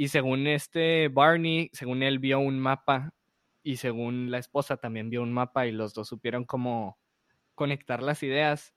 [0.00, 3.12] Y según este Barney, según él vio un mapa
[3.62, 6.98] y según la esposa también vio un mapa y los dos supieron cómo
[7.54, 8.72] conectar las ideas,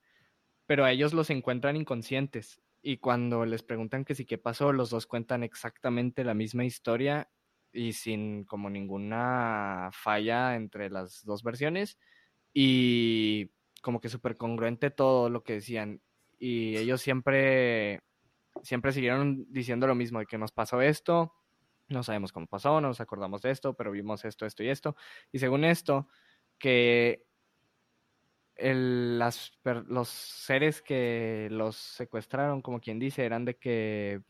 [0.65, 2.61] pero a ellos los encuentran inconscientes.
[2.81, 7.31] Y cuando les preguntan que sí qué pasó, los dos cuentan exactamente la misma historia
[7.71, 11.97] y sin como ninguna falla entre las dos versiones.
[12.53, 16.01] Y como que súper congruente todo lo que decían.
[16.37, 18.01] Y ellos siempre,
[18.63, 21.33] siempre siguieron diciendo lo mismo, de que nos pasó esto,
[21.89, 24.95] no sabemos cómo pasó, no nos acordamos de esto, pero vimos esto, esto y esto.
[25.31, 26.07] Y según esto,
[26.57, 27.25] que
[28.55, 29.51] el- las,
[29.87, 34.21] los seres que los secuestraron, como quien dice, eran de que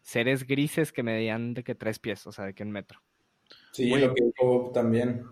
[0.00, 3.02] seres grises que medían de que tres pies, o sea, de que un metro.
[3.72, 5.26] Sí, lo que dijo Bob también.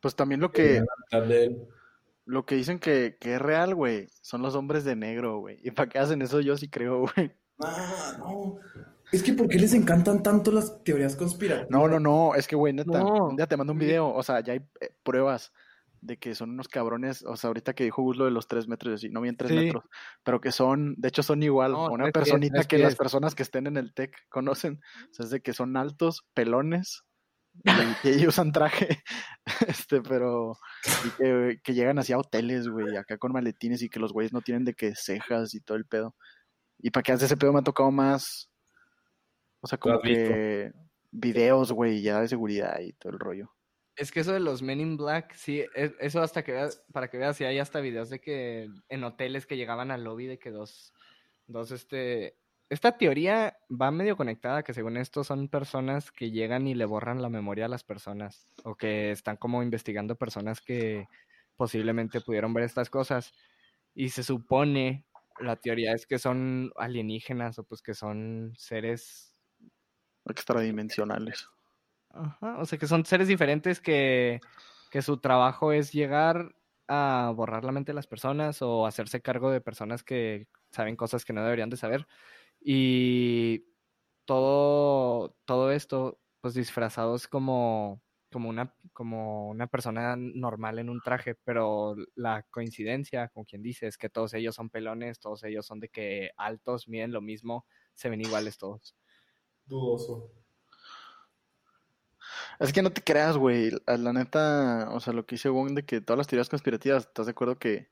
[0.00, 0.82] Pues también lo que,
[2.24, 5.58] lo que dicen que, que es real, güey, son los hombres de negro, güey.
[5.62, 6.40] ¿Y para qué hacen eso?
[6.40, 7.32] Yo sí creo, güey.
[7.60, 8.58] Ah, no.
[9.10, 11.70] Es que ¿por qué les encantan tanto las teorías conspirativas?
[11.70, 13.28] No, no, no, es que, güey, neta, No.
[13.28, 15.52] un día te mando un video, o sea, ya hay eh, pruebas
[16.00, 18.68] de que son unos cabrones, o sea, ahorita que dijo Gus lo de los tres
[18.68, 19.56] metros, y así, no bien tres Sí.
[19.56, 19.84] metros,
[20.22, 23.66] pero que son, de hecho son igual, No, una personita que las personas que estén
[23.66, 27.02] en el TEC conocen, o sea, es de que son altos, pelones,
[27.64, 29.02] y, y ellos usan traje,
[29.66, 30.56] este, pero,
[31.04, 34.32] y que, que llegan así a hoteles, güey, acá con maletines y que los güeyes
[34.32, 36.14] no tienen de que cejas y todo el pedo.
[36.78, 38.50] Y para que hace ese pedo me ha tocado más,
[39.60, 40.08] o sea, como visto?
[40.08, 40.72] que
[41.10, 43.52] videos, güey, ya de seguridad y todo el rollo.
[43.96, 47.10] Es que eso de los Men in Black, sí, e- eso hasta que veas, para
[47.10, 50.38] que veas, si hay hasta videos de que en hoteles que llegaban al lobby de
[50.38, 50.92] que dos,
[51.48, 52.38] dos, este,
[52.70, 57.22] esta teoría va medio conectada, que según esto son personas que llegan y le borran
[57.22, 61.08] la memoria a las personas, o que están como investigando personas que
[61.56, 63.32] posiblemente pudieron ver estas cosas,
[63.94, 65.07] y se supone,
[65.40, 69.34] la teoría es que son alienígenas, o pues que son seres
[70.26, 71.48] extradimensionales.
[72.10, 74.40] Ajá, o sea que son seres diferentes que,
[74.90, 76.54] que su trabajo es llegar
[76.88, 81.24] a borrar la mente de las personas o hacerse cargo de personas que saben cosas
[81.24, 82.06] que no deberían de saber.
[82.60, 83.66] Y
[84.24, 91.34] todo, todo esto, pues disfrazados como, como, una, como una persona normal en un traje,
[91.34, 95.80] pero la coincidencia, como quien dice, es que todos ellos son pelones, todos ellos son
[95.80, 98.96] de que altos, miden lo mismo, se ven iguales todos.
[99.66, 100.30] Dudoso.
[102.58, 103.70] Es que no te creas, güey.
[103.86, 107.04] La, la neta, o sea, lo que dice Wong de que todas las teorías conspirativas,
[107.04, 107.90] ¿estás de acuerdo que,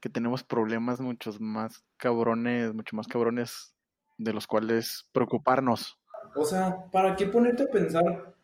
[0.00, 3.74] que tenemos problemas muchos más cabrones, mucho más cabrones
[4.18, 5.98] de los cuales preocuparnos?
[6.34, 8.34] O sea, ¿para qué ponerte a pensar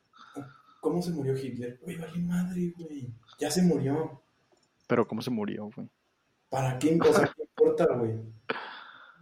[0.87, 1.81] cómo se murió Hitler?
[1.83, 3.13] Güey, vale madre, güey.
[3.41, 4.23] Ya se murió.
[4.87, 5.89] Pero ¿cómo se murió, güey?
[6.49, 6.97] ¿Para qué?
[6.97, 8.21] ¿qué importa, güey?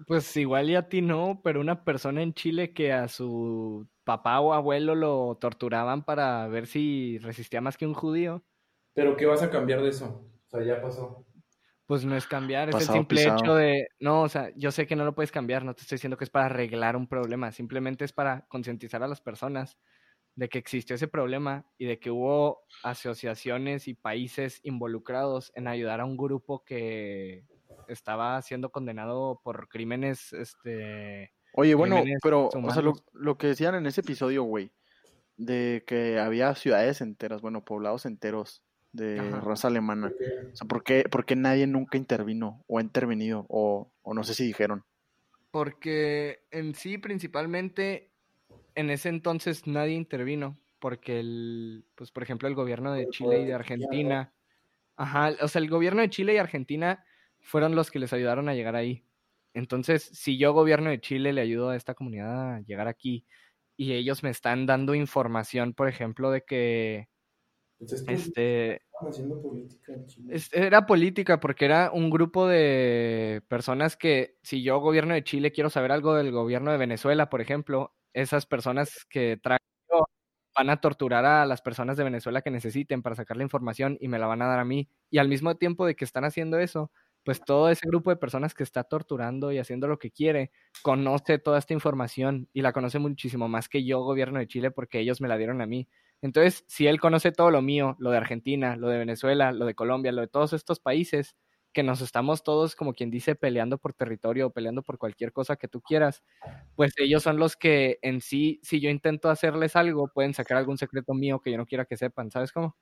[0.07, 4.41] Pues igual y a ti no, pero una persona en Chile que a su papá
[4.41, 8.45] o abuelo lo torturaban para ver si resistía más que un judío.
[8.93, 10.29] Pero ¿qué vas a cambiar de eso?
[10.47, 11.25] O sea, ya pasó.
[11.87, 13.39] Pues no es cambiar, es el simple pisado.
[13.39, 15.97] hecho de, no, o sea, yo sé que no lo puedes cambiar, no te estoy
[15.97, 19.79] diciendo que es para arreglar un problema, simplemente es para concientizar a las personas
[20.37, 26.01] de que existió ese problema y de que hubo asociaciones y países involucrados en ayudar
[26.01, 27.45] a un grupo que
[27.89, 33.77] estaba siendo condenado por crímenes, este, Oye, bueno, pero, o sea, lo, lo que decían
[33.77, 34.73] en ese episodio, güey,
[35.37, 39.41] de que había ciudades enteras, bueno, poblados enteros de Ajá.
[39.41, 40.13] raza alemana.
[40.53, 43.47] O sea, ¿por qué, por qué nadie nunca intervino o ha intervenido?
[43.49, 44.85] O, o no sé si dijeron.
[45.53, 48.14] Porque en sí, principalmente,
[48.75, 53.45] en ese entonces nadie intervino, porque el, pues por ejemplo, el gobierno de Chile y
[53.47, 53.55] de.
[53.55, 54.33] Argentina,
[54.97, 57.05] ajá, o sea, el gobierno de Chile y Argentina
[57.41, 59.05] fueron los que les ayudaron a llegar ahí.
[59.55, 63.27] Entonces, si yo, gobierno de Chile, le ayudo a esta comunidad a llegar aquí
[63.77, 67.09] y ellos me están dando información, por ejemplo, de que
[67.81, 70.35] es que este estaban haciendo política en Chile.
[70.35, 75.53] es- Era política porque era un grupo de personas que, si yo, gobierno de Chile,
[75.53, 79.61] quiero saber algo del gobierno de Venezuela, por ejemplo, esas personas que traigo
[80.57, 84.09] van a torturar a las personas de Venezuela que necesiten para sacar la información y
[84.09, 84.89] me la van a dar a mí.
[85.11, 86.91] Y al mismo tiempo de que están haciendo eso,
[87.25, 90.53] pues todo ese grupo de personas que está torturando y haciendo lo que quiere,
[90.83, 95.01] conoce toda esta información y la conoce muchísimo más que yo, gobierno de Chile, porque
[95.01, 95.89] ellos me la dieron a mí.
[96.23, 99.75] Entonces, si él conoce todo lo mío, lo de Argentina, lo de Venezuela, lo de
[99.75, 101.35] Colombia, lo de todos estos países,
[101.75, 105.57] que nos estamos todos, como quien dice, peleando por territorio o peleando por cualquier cosa
[105.57, 106.23] que tú quieras,
[106.77, 110.79] pues ellos son los que en sí, si yo intento hacerles algo, pueden sacar algún
[110.79, 112.77] secreto mío que yo no quiera que sepan, ¿sabes cómo?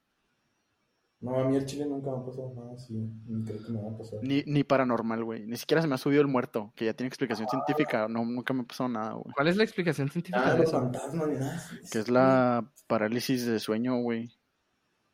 [1.21, 2.95] No, a mí el Chile nunca me ha pasado nada así.
[2.95, 4.19] Ni creo que me va a pasar.
[4.23, 5.47] Ni, ni paranormal, güey.
[5.47, 8.09] Ni siquiera se me ha subido el muerto, que ya tiene explicación científica.
[8.09, 9.33] No, nunca me ha pasado nada, güey.
[9.33, 10.81] ¿Cuál es la explicación científica Ah, de eso?
[10.81, 11.63] fantasmas ni nada.
[11.93, 14.37] Que es la parálisis de sueño, güey.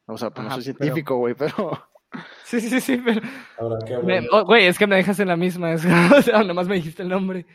[0.06, 1.54] O sea, pues no soy científico, güey, pero...
[2.44, 3.20] Sí, sí, sí, pero...
[3.86, 4.24] Que me- hablar.
[4.32, 5.84] oh, Güey, es que me dejas en la misma, es-
[6.18, 7.46] o sea, nomás me dijiste el nombre.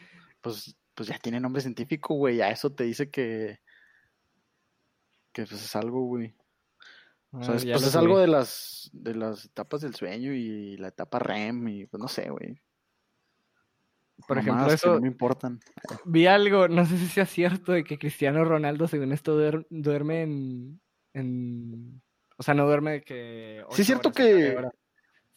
[0.41, 2.37] Pues, pues ya tiene nombre científico, güey.
[2.37, 3.59] Ya eso te dice que...
[5.31, 6.35] Que pues es algo, güey.
[7.31, 10.77] O sea, Ah, es, pues es algo de las, de las etapas del sueño y
[10.77, 12.61] la etapa REM y pues no sé, güey.
[14.27, 15.59] Por ejemplo, eso, no me importan.
[16.05, 20.21] vi algo, no sé si sea cierto, de que Cristiano Ronaldo, según esto, duer- duerme
[20.21, 20.79] en,
[21.15, 22.02] en-
[22.37, 23.63] O sea, no duerme de que...
[23.71, 24.55] Sí, es cierto que-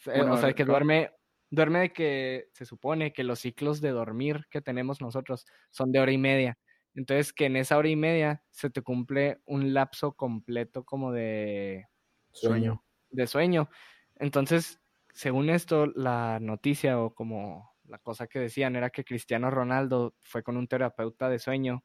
[0.07, 1.11] Bueno, o sea, que duerme...
[1.49, 6.01] Duerme de que se supone que los ciclos de dormir que tenemos nosotros son de
[6.01, 6.59] hora y media.
[6.95, 11.87] Entonces, que en esa hora y media se te cumple un lapso completo como de
[12.33, 12.83] Sueño.
[13.11, 13.71] de sueño.
[14.17, 14.81] Entonces,
[15.15, 20.43] según esto, la noticia o como la cosa que decían era que Cristiano Ronaldo fue
[20.43, 21.85] con un terapeuta de sueño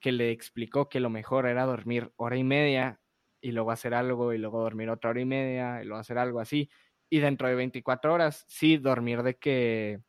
[0.00, 3.00] que le explicó que lo mejor era dormir hora y media
[3.40, 6.40] y luego hacer algo y luego dormir otra hora y media y luego hacer algo
[6.40, 6.70] así.
[7.10, 10.00] Y dentro de 24 horas, sí, dormir de que,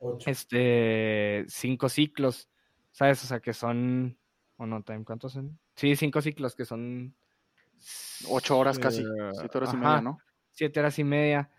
[0.00, 0.30] Ocho.
[0.30, 2.50] este, cinco ciclos,
[2.92, 3.22] ¿sabes?
[3.24, 4.18] O sea, que son,
[4.56, 5.58] o no, time, ¿cuántos son?
[5.76, 7.16] Sí, cinco ciclos que son...
[8.28, 9.02] Ocho horas casi.
[9.02, 10.18] eh, Siete horas y media, ¿no?
[10.50, 11.50] siete horas y media,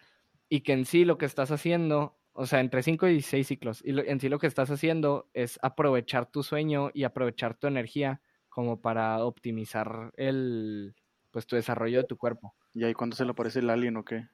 [0.49, 3.81] y que en sí lo que estás haciendo, o sea, entre cinco y seis ciclos,
[3.85, 7.67] y lo- en sí lo que estás haciendo es aprovechar tu sueño y aprovechar tu
[7.67, 10.95] energía como para optimizar el,
[11.31, 12.55] pues tu desarrollo de tu cuerpo.
[12.73, 14.27] ¿Y ahí cuándo se le aparece el alien o qué?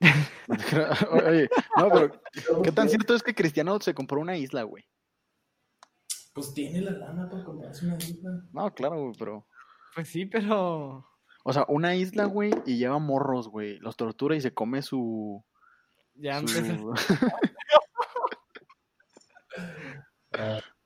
[1.26, 2.20] Oye, no, pero
[2.62, 4.84] ¿qué tan cierto es que Cristiano se compró una isla, güey?
[6.34, 8.30] Pues tiene la lana para comprarse una isla.
[8.52, 9.46] No, claro, güey, pero...
[9.94, 11.08] Pues sí, pero...
[11.44, 13.78] O sea, una isla, güey, y lleva morros, güey.
[13.78, 15.42] Los tortura y se come su...
[16.14, 16.92] Ya su- empezó.
[20.32, 20.60] Ah,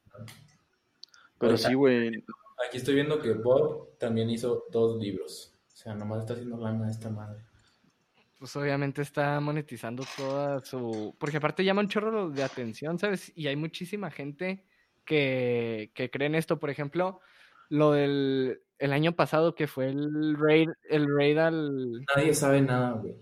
[1.38, 2.24] Pero sí, güey.
[2.66, 5.54] Aquí estoy viendo que Bob también hizo dos libros.
[5.66, 7.42] O sea, nomás está haciendo lana esta madre.
[8.38, 11.14] Pues obviamente está monetizando toda su...
[11.18, 13.32] Porque aparte llama un chorro de atención, ¿sabes?
[13.34, 14.64] Y hay muchísima gente
[15.04, 16.58] que, que cree en esto.
[16.58, 17.20] Por ejemplo,
[17.68, 22.04] lo del el año pasado que fue el raid, el raid al...
[22.16, 23.14] Nadie sabe nada, güey.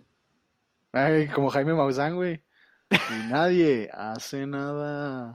[0.93, 2.43] Ay, como Jaime Maussan, güey.
[2.91, 5.34] Y nadie hace nada.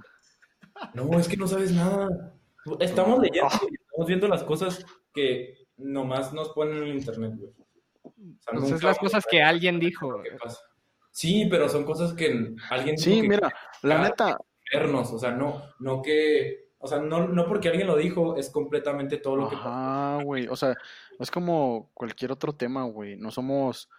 [0.93, 2.33] No, es que no sabes nada.
[2.79, 7.51] Estamos leyendo y estamos viendo las cosas que nomás nos ponen en el internet, güey.
[8.03, 10.21] O sea, Pues es las cosas a que alguien dijo.
[10.23, 10.59] que pasa.
[11.11, 14.37] Sí, pero son cosas que alguien dijo Sí, que mira, la Ah, neta,
[14.73, 18.49] vernos, o sea, no, no que O sea, no, no porque alguien lo dijo, es
[18.49, 19.55] completamente todo lo que.
[19.55, 20.47] Ajá, güey.
[20.47, 20.75] O sea,
[21.19, 23.15] es como cualquier otro tema, güey.
[23.15, 23.89] No somos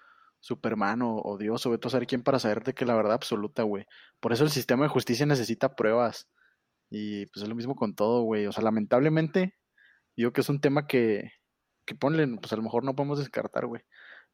[0.41, 3.63] Superman o, o Dios o Beto saber quién para saber de que la verdad absoluta,
[3.63, 3.87] güey.
[4.21, 6.29] Por eso el sistema de justicia necesita pruebas.
[6.91, 8.47] Y pues es lo mismo con todo, güey.
[8.47, 9.55] O sea, lamentablemente,
[10.17, 11.33] digo que es un tema que,
[11.85, 13.83] que ponle, pues a lo mejor no podemos descartar, güey.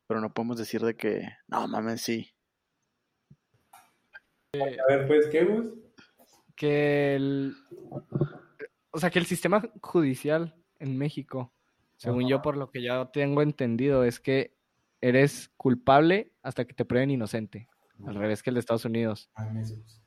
[0.07, 2.33] Pero no podemos decir de que, no mames, sí.
[4.55, 5.69] A ver, pues, ¿qué, Gus?
[6.57, 7.55] Que el.
[8.91, 11.53] O sea, que el sistema judicial en México,
[11.97, 14.57] según yo, por lo que yo tengo entendido, es que
[15.01, 17.69] eres culpable hasta que te prueben inocente.
[18.07, 19.31] Al revés que el de Estados Unidos.
[19.37, 20.01] Mames, Gus.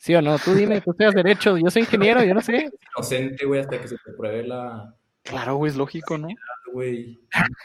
[0.00, 0.38] ¿Sí o no?
[0.38, 2.70] Tú dime, tú estudias derecho, yo soy ingeniero, yo no sé.
[2.96, 4.96] Inocente, güey, hasta que se te pruebe la...
[5.22, 6.28] Claro, güey, es lógico, ¿no?
[6.72, 7.20] Güey.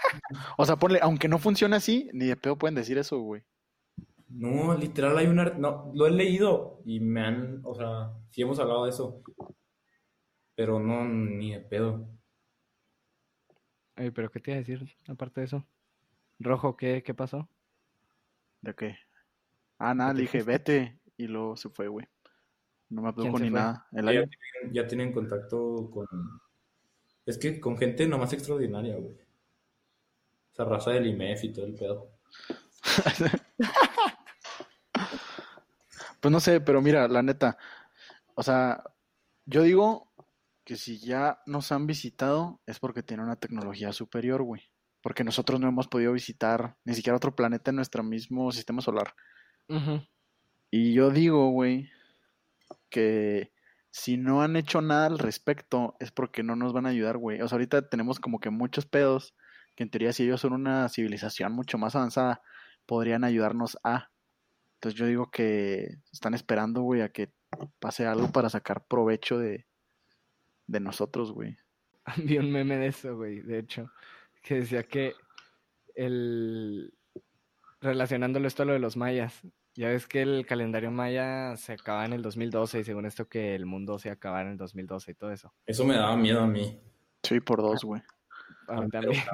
[0.57, 3.43] O sea, ponle, aunque no funcione así, ni de pedo pueden decir eso, güey.
[4.29, 5.45] No, literal hay una...
[5.51, 7.61] No, lo he leído y me han...
[7.63, 9.21] O sea, sí hemos hablado de eso.
[10.55, 12.07] Pero no, ni de pedo.
[13.95, 15.65] Ay, pero ¿qué te iba a decir aparte de eso?
[16.39, 17.49] Rojo, ¿qué, qué pasó?
[18.61, 18.97] ¿De qué?
[19.77, 20.99] Ah, nada, le dije, vete.
[21.17, 22.07] Y luego se fue, güey.
[22.89, 23.59] No me abdujo se ni fue?
[23.59, 23.87] nada.
[23.93, 24.29] El Ya año.
[24.29, 26.07] tienen, ya tienen contacto con...
[27.25, 29.17] Es que con gente nomás extraordinaria, güey.
[30.53, 32.11] Esa raza del IMEF y todo el pedo.
[36.25, 37.55] Pues no sé, pero mira, la neta.
[38.33, 38.83] O sea,
[39.45, 40.11] yo digo
[40.63, 44.63] que si ya nos han visitado es porque tienen una tecnología superior, güey.
[45.03, 49.13] Porque nosotros no hemos podido visitar ni siquiera otro planeta en nuestro mismo sistema solar.
[50.71, 51.91] Y yo digo, güey,
[52.89, 53.51] que
[53.95, 57.39] si no han hecho nada al respecto es porque no nos van a ayudar, güey.
[57.39, 59.37] O sea, ahorita tenemos como que muchos pedos
[59.73, 62.41] que en teoría si ellos son una civilización mucho más avanzada,
[62.85, 64.11] podrían ayudarnos a.
[64.73, 67.31] Entonces yo digo que están esperando, güey, a que
[67.79, 69.65] pase algo para sacar provecho de,
[70.67, 71.55] de nosotros, güey.
[72.17, 73.93] Vi un meme de eso, güey, de hecho,
[74.43, 75.13] que decía que
[75.95, 76.93] el
[77.79, 79.41] relacionándolo esto a lo de los mayas,
[79.75, 83.55] ya ves que el calendario maya se acaba en el 2012 y según esto que
[83.55, 85.53] el mundo se acaba en el 2012 y todo eso.
[85.65, 86.79] Eso me daba miedo a mí.
[87.23, 88.01] Sí, por dos, güey.
[88.67, 89.23] A mí Pero, también.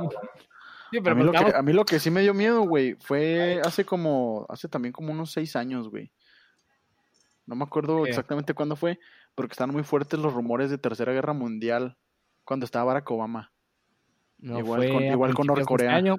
[0.91, 2.63] Sí, A pero mí, lo que, estamos- a mí lo que sí me dio miedo,
[2.63, 6.11] güey, fue hace como, hace también como unos seis años, güey.
[7.45, 8.09] No me acuerdo ¿Qué?
[8.09, 8.99] exactamente cuándo fue,
[9.33, 11.97] porque están muy fuertes los rumores de Tercera Guerra Mundial
[12.43, 13.53] cuando estaba Barack Obama.
[14.39, 15.95] no igual fue con- igual con este Norcorea.
[15.95, 16.17] año.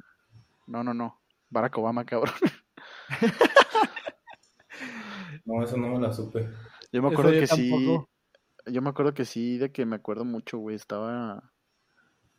[0.67, 1.21] No, no, no.
[1.51, 2.35] Barack Obama, cabrón.
[5.45, 6.49] No, eso no me la supe.
[6.93, 7.99] Yo me acuerdo que sí,
[8.67, 10.77] yo me acuerdo que sí, de que me acuerdo mucho, güey.
[10.77, 11.53] Estaba,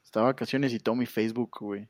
[0.03, 1.89] estaba vacaciones y todo mi Facebook, güey.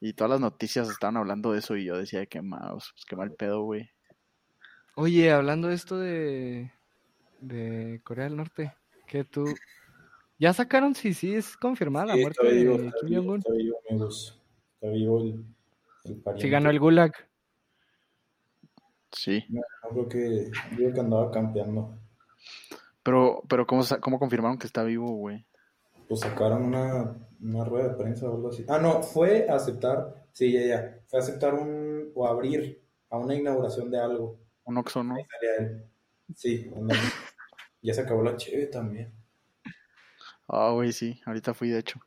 [0.00, 3.16] Y todas las noticias estaban hablando de eso y yo decía que mouse, pues qué
[3.16, 3.90] mal pedo, güey.
[4.96, 6.72] Oye, hablando de esto de,
[7.40, 8.74] de Corea del Norte,
[9.06, 9.44] que tú...
[10.38, 13.38] ¿Ya sacaron si sí es confirmada la Sí, muerte está vivo, de Kim Jong-un?
[13.40, 14.42] está vivo, amigos.
[14.74, 15.44] Está vivo el,
[16.04, 16.46] el pariente.
[16.46, 17.12] Sí ganó el Gulag.
[19.12, 19.44] Sí.
[19.48, 20.50] No, creo que...
[20.76, 21.98] Digo que andaba campeando.
[23.02, 25.46] Pero, pero ¿cómo, cómo confirmaron que está vivo, güey?
[26.08, 28.64] Pues sacaron una, una rueda de prensa o algo así.
[28.68, 33.16] Ah, no, fue a aceptar, sí, ya, ya, fue a aceptar un, o abrir a
[33.16, 34.38] una inauguración de algo.
[34.64, 35.16] Un Oxxo, ¿no?
[36.34, 36.70] Sí,
[37.82, 39.12] ya se acabó la cheve también.
[40.48, 41.20] Ah, güey, sí.
[41.26, 42.00] Ahorita fui, de hecho.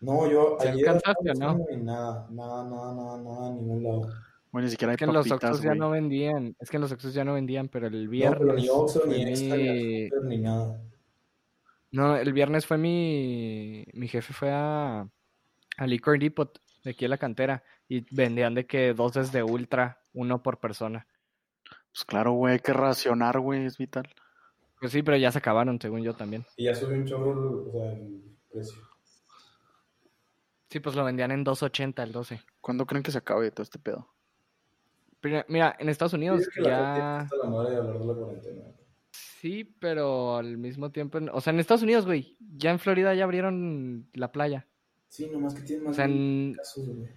[0.00, 1.58] No, yo ¿Se ayer alcanzaste o no?
[1.78, 4.12] nada, nada, nada, nada, nada, ningún lado.
[4.52, 6.56] Bueno, ni siquiera hay Es que en los Oxxos ya no vendían.
[6.58, 8.38] Es que en los Oxxos ya no vendían, pero el No, viernes.
[8.40, 10.82] pero ni Oxxo, ni Extra, ni mi- Super, ni nada.
[11.92, 13.84] No, el viernes fue mi.
[13.94, 15.08] Mi jefe fue a.
[15.76, 17.62] A Liquor Depot, de aquí a la cantera.
[17.88, 21.06] Y vendían de que dos desde Ultra, uno por persona.
[21.92, 24.08] Pues claro, güey, hay que racionar, güey, es vital.
[24.78, 26.44] Pues sí, pero ya se acabaron, según yo también.
[26.56, 28.22] Y ya subió un chorro el, o sea, el
[28.52, 28.78] precio.
[30.68, 32.40] Sí, pues lo vendían en 2.80 el 12.
[32.60, 34.08] ¿Cuándo creen que se acabe todo este pedo?
[35.48, 37.22] Mira, en Estados Unidos Dice que ya.
[37.24, 38.62] está la madre de hablar de la cuarentena.
[39.10, 41.18] Sí, pero al mismo tiempo.
[41.32, 42.36] O sea, en Estados Unidos, güey.
[42.56, 44.66] Ya en Florida ya abrieron la playa.
[45.08, 47.08] Sí, nomás que tiene más O sea, de en- casos, güey.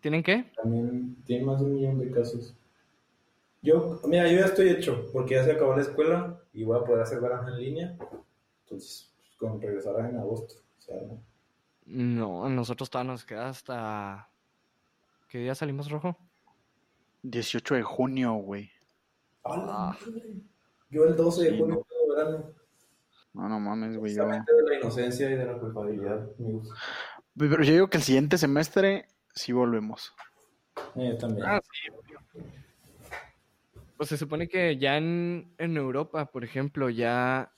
[0.00, 0.50] ¿Tienen qué?
[0.56, 2.54] También tiene más de un millón de casos.
[3.62, 6.84] Yo, mira, yo ya estoy hecho, porque ya se acabó la escuela y voy a
[6.84, 7.96] poder hacer verano en línea.
[8.64, 10.54] Entonces, pues, con regresar en agosto.
[10.78, 11.22] O sea, ¿no?
[11.86, 14.28] No, nosotros todavía nos queda hasta.
[15.34, 16.16] ¿Qué día salimos rojo?
[17.24, 18.70] 18 de junio, güey.
[19.42, 19.98] ¡A la Ah.
[20.00, 20.32] madre!
[20.90, 22.14] Yo el 12 de Sí, junio no.
[22.14, 22.50] verano.
[23.32, 24.14] No, no mames, güey.
[24.14, 24.28] Yo...
[24.28, 26.68] De la inocencia y de la culpabilidad, amigos.
[27.36, 30.14] Pero yo digo que el siguiente semestre sí volvemos.
[30.94, 31.44] Eh, también.
[31.48, 31.60] Ah,
[33.96, 37.50] Pues se supone que ya en, en Europa, por ejemplo, ya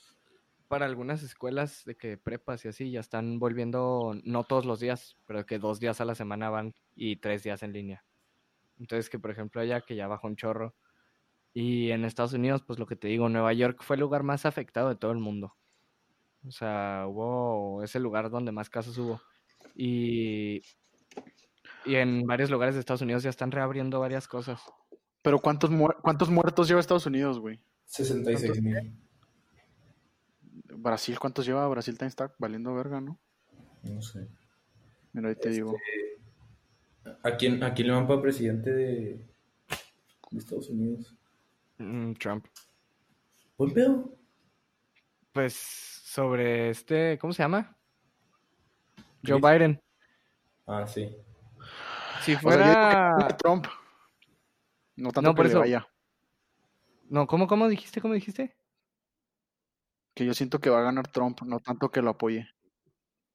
[0.68, 5.16] para algunas escuelas de que prepas y así ya están volviendo, no todos los días,
[5.26, 8.04] pero que dos días a la semana van y tres días en línea.
[8.78, 10.74] Entonces que por ejemplo allá que ya bajó un chorro.
[11.54, 14.44] Y en Estados Unidos, pues lo que te digo, Nueva York fue el lugar más
[14.44, 15.54] afectado de todo el mundo.
[16.46, 19.22] O sea, hubo ese lugar donde más casos hubo.
[19.74, 20.60] Y,
[21.86, 24.60] y en varios lugares de Estados Unidos ya están reabriendo varias cosas.
[25.22, 25.70] Pero ¿cuántos,
[26.02, 27.58] cuántos muertos lleva Estados Unidos, güey?
[27.86, 29.05] 66 mil.
[30.76, 31.66] Brasil, ¿cuántos lleva?
[31.68, 33.18] Brasil Time Stack valiendo verga, ¿no?
[33.82, 34.28] No sé.
[35.12, 35.74] Mira, ahí te digo.
[35.76, 39.26] Este, ¿A quién, ¿A quién le van para presidente de,
[40.30, 41.14] de Estados Unidos?
[41.78, 42.46] Mm, Trump.
[43.56, 44.16] ¿Buen pedo?
[45.32, 47.76] Pues sobre este, ¿cómo se llama?
[49.26, 49.80] Joe Biden.
[50.66, 51.14] Ah, sí.
[52.22, 53.36] Si O sea, yo digo que fuera...
[53.38, 53.66] Trump.
[54.96, 55.88] No tanto No, que por le eso- vaya.
[57.08, 58.00] No, ¿cómo, cómo dijiste?
[58.00, 58.56] ¿Cómo dijiste?
[60.16, 62.48] Que yo siento que va a ganar Trump, no tanto que lo apoye.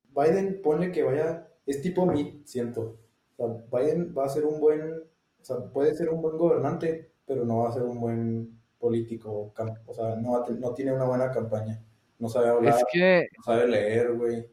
[0.10, 2.98] Biden, ponle que vaya, es tipo mí, siento.
[3.38, 7.12] O sea, Biden va a ser un buen, o sea, puede ser un buen gobernante,
[7.24, 9.54] pero no va a ser un buen político.
[9.86, 11.84] O sea, no, no tiene una buena campaña.
[12.18, 14.50] No sabe hablar, Es que, no sabe leer, güey.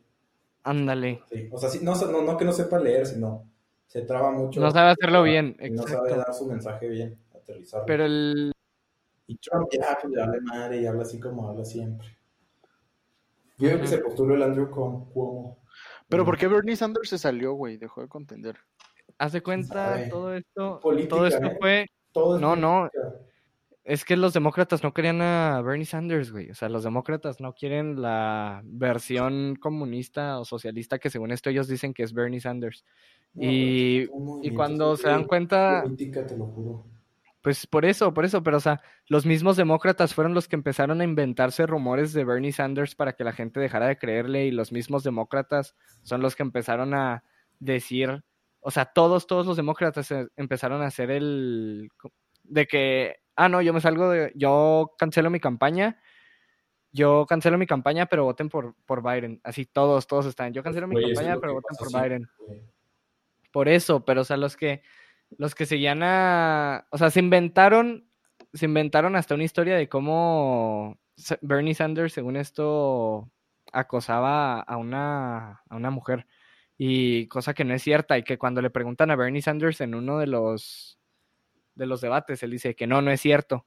[0.64, 1.48] ándale, Sí.
[1.50, 3.46] O sea, sí, no, no, no que no sepa leer, sino
[3.86, 4.60] se traba mucho.
[4.60, 6.16] no sabe hacerlo bien, Y no sabe exacto.
[6.16, 7.86] dar su mensaje bien, aterrizarlo.
[7.86, 8.52] Pero el,
[9.26, 12.17] Y Trump ya, pues le vale madre y habla así como habla siempre.
[13.58, 15.10] Yo creo que se postuló el Andrew Cuomo.
[15.12, 15.58] Cuomo.
[16.08, 16.26] Pero Mm.
[16.26, 17.76] ¿por qué Bernie Sanders se salió, güey?
[17.76, 18.56] Dejó de contender.
[19.18, 21.56] hace cuenta, todo esto, Política, todo esto ¿eh?
[21.60, 22.88] fue, Todo es No, no.
[23.84, 26.50] es que los demócratas no querían a Bernie Sanders, güey.
[26.50, 31.66] O sea, los demócratas no quieren la versión comunista o socialista que según esto ellos
[31.68, 32.84] dicen que es Bernie Sanders.
[33.34, 34.08] No, y,
[34.54, 36.86] cuando se dan cuenta, Política, te lo juro.
[37.42, 41.00] Pues por eso, por eso, pero o sea, los mismos demócratas fueron los que empezaron
[41.00, 44.72] a inventarse rumores de Bernie Sanders para que la gente dejara de creerle y los
[44.72, 47.22] mismos demócratas son los que empezaron a
[47.60, 48.24] decir,
[48.60, 51.88] o sea, todos, todos los demócratas eh, empezaron a hacer el
[52.42, 56.00] de que, ah, no, yo me salgo de, yo cancelo mi campaña,
[56.90, 59.40] yo cancelo mi campaña, pero voten por, por Biden.
[59.44, 62.28] Así todos, todos están, yo cancelo mi campaña, pero voten por Biden.
[63.52, 64.82] Por eso, pero o sea, los que
[65.36, 68.04] los que seguían a, o sea, se inventaron
[68.54, 70.98] se inventaron hasta una historia de cómo
[71.42, 73.30] Bernie Sanders, según esto,
[73.72, 76.26] acosaba a una a una mujer
[76.78, 79.94] y cosa que no es cierta y que cuando le preguntan a Bernie Sanders en
[79.94, 80.98] uno de los
[81.74, 83.66] de los debates, él dice que no, no es cierto.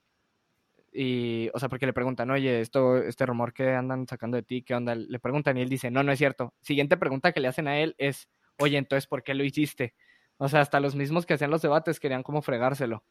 [0.93, 4.61] Y, o sea, porque le preguntan, oye, esto, este rumor que andan sacando de ti,
[4.63, 4.93] ¿qué onda?
[4.95, 6.53] Le preguntan y él dice, no, no es cierto.
[6.61, 8.27] Siguiente pregunta que le hacen a él es,
[8.59, 9.95] oye, entonces, ¿por qué lo hiciste?
[10.41, 13.03] O sea, hasta los mismos que hacían los debates querían como fregárselo.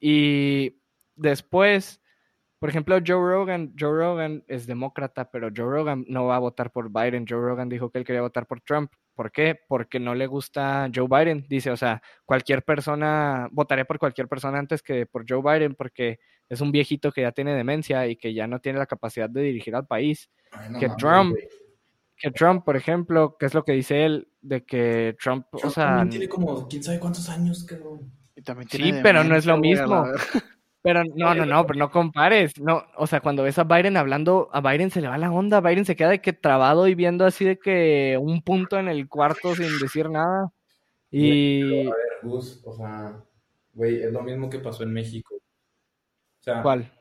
[0.00, 0.82] Y
[1.14, 2.02] después,
[2.58, 6.72] por ejemplo, Joe Rogan, Joe Rogan es demócrata, pero Joe Rogan no va a votar
[6.72, 7.24] por Biden.
[7.24, 8.90] Joe Rogan dijo que él quería votar por Trump.
[9.14, 9.60] ¿Por qué?
[9.68, 11.46] Porque no le gusta Joe Biden.
[11.48, 16.18] Dice, o sea, cualquier persona, votaré por cualquier persona antes que por Joe Biden porque
[16.48, 19.42] es un viejito que ya tiene demencia y que ya no tiene la capacidad de
[19.42, 20.28] dirigir al país.
[20.50, 21.36] Ay, no Que Trump.
[22.22, 25.86] Que Trump, por ejemplo, que es lo que dice él, de que Trump, o sea,
[25.86, 28.12] también tiene como quién sabe cuántos años, cabrón.
[28.36, 30.04] Y también Sí, pero no es lo mismo.
[30.84, 32.60] Pero no, no, no, pero no compares.
[32.60, 35.60] No, o sea, cuando ves a Biden hablando, a Biden se le va la onda.
[35.60, 39.08] Biden se queda de que trabado y viendo así de que un punto en el
[39.08, 40.52] cuarto sin decir nada.
[41.08, 41.86] Y.
[41.86, 41.94] A ver,
[42.24, 43.16] Gus, o sea,
[43.74, 45.36] güey, es lo mismo que pasó en México.
[45.36, 46.92] O sea, ¿Cuál?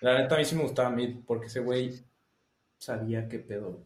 [0.00, 2.04] la neta a mí sí me gustaba Mid porque ese güey
[2.84, 3.84] sabía qué pedo.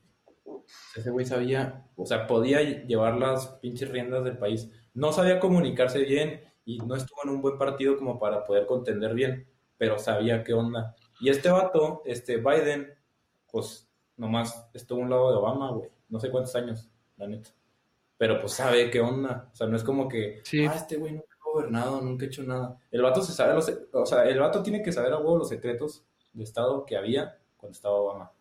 [0.97, 4.71] Ese güey sabía, o sea, podía llevar las pinches riendas del país.
[4.95, 9.15] No sabía comunicarse bien y no estuvo en un buen partido como para poder contender
[9.15, 10.95] bien, pero sabía qué onda.
[11.21, 12.93] Y este vato, este Biden,
[13.51, 15.91] pues nomás estuvo a un lado de Obama, güey.
[16.09, 17.51] No sé cuántos años, la neta.
[18.19, 19.49] Pero pues sabe qué onda.
[19.53, 20.67] O sea, no es como que, Sí.
[20.67, 22.77] ah, este güey nunca ha gobernado, nunca ha hecho nada.
[22.91, 25.49] El vato se sabe los, o sea, el vato tiene que saber a huevo los
[25.49, 28.33] secretos de Estado que había cuando estaba Obama.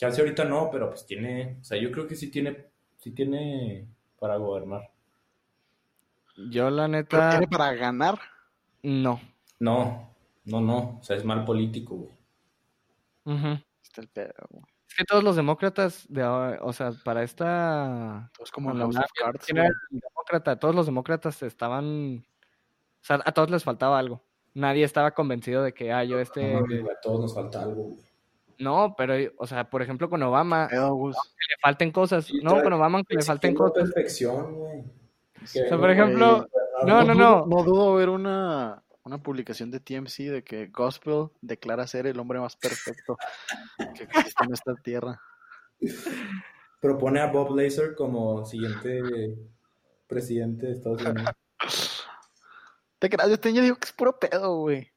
[0.00, 3.86] Chance ahorita no, pero pues tiene, o sea, yo creo que sí tiene, sí tiene
[4.18, 4.90] para gobernar.
[6.50, 8.18] Yo, la Pero neta, tiene para ganar.
[8.82, 9.20] no.
[9.58, 10.14] No,
[10.46, 11.96] no, no, o sea, es mal político,
[13.26, 13.60] güey.
[13.82, 14.64] Está el pedo, güey.
[14.88, 18.30] Es que todos los demócratas, de, ahora- o sea, para esta.
[18.42, 19.76] Es como nadie- Cards, ¿quién era güey.
[19.92, 20.58] el demócrata?
[20.58, 22.24] Todos los demócratas estaban.
[23.02, 24.22] O sea, a todos les faltaba algo.
[24.54, 26.54] Nadie estaba convencido de que, ah, yo este.
[26.54, 28.09] No, a todos nos falta algo, güey.
[28.60, 32.26] No, pero, o sea, por ejemplo, con Obama, que le falten cosas.
[32.26, 33.90] Sí, No, con Obama, que le falten cosas.
[33.90, 34.84] perfección, güey.
[35.42, 36.46] O sea, por ejemplo,
[36.84, 37.46] no, no, dudo, no.
[37.46, 42.38] no dudo ver una una publicación de TMC de que Gospel declara ser el hombre
[42.38, 43.16] más perfecto
[43.96, 45.20] que existe en esta tierra.
[46.80, 49.36] Propone a Bob Lazar como siguiente
[50.06, 52.06] presidente de Estados Unidos.
[52.98, 54.90] Te creas, yo te digo que es puro pedo, güey.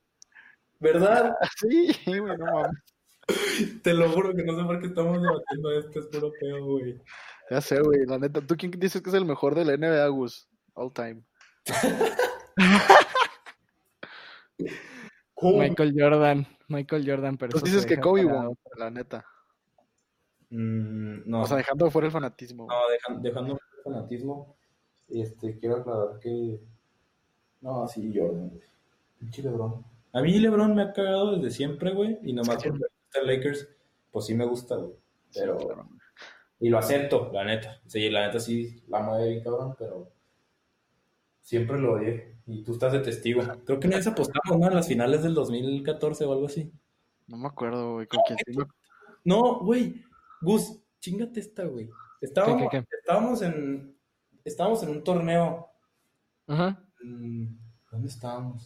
[0.79, 1.33] ¿Verdad?
[1.57, 2.92] Sí, güey, no mames.
[3.83, 7.01] Te lo juro que no sé por qué estamos debatiendo esto, es puro pedo, güey.
[7.49, 8.41] Ya sé, güey, la neta.
[8.41, 10.49] ¿Tú quién dices que es el mejor de la NBA, Gus?
[10.73, 11.23] All time.
[15.41, 16.47] Michael Jordan.
[16.67, 17.51] Michael Jordan, pero.
[17.51, 19.25] Tú eso dices que Kobe, para güey, la neta.
[20.49, 22.67] Mm, no, O sea, dejando fuera el fanatismo.
[22.67, 24.55] no dejan- dejando el fanatismo,
[25.09, 26.59] este, quiero aclarar que.
[27.61, 28.61] No, sí, Jordan, güey.
[29.19, 29.83] Pinche LeBron.
[30.13, 32.69] A mí LeBron me ha cagado desde siempre, güey, y nomás Sí.
[32.69, 33.67] porque gusta Lakers,
[34.11, 34.91] pues sí me gusta, güey.
[35.29, 35.57] Sí, Pero.
[35.57, 35.89] claro.
[36.59, 37.81] Y lo acepto, la neta.
[37.87, 40.11] Sí, la neta sí la mueve bien, cabrón, pero
[41.41, 42.37] siempre lo odié.
[42.45, 43.41] Y tú estás de testigo.
[43.65, 44.67] Creo que una vez apostamos, ¿no?
[44.67, 46.71] En las finales del 2014 o algo así.
[47.27, 48.37] No me acuerdo, güey, con quién.
[48.45, 48.65] sí me-
[49.25, 50.03] No, güey.
[50.41, 51.89] Gus, chingate esta, güey.
[52.21, 53.97] Estábamos, ¿Qué, qué, estábamos en.
[54.45, 55.69] Estábamos en un torneo.
[56.47, 56.83] Ajá.
[57.01, 57.47] Mm,
[57.91, 58.65] ¿Dónde estábamos?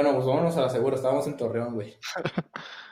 [0.00, 0.96] Bueno, pues vámonos a la segura.
[0.96, 1.94] Estábamos en Torreón, güey.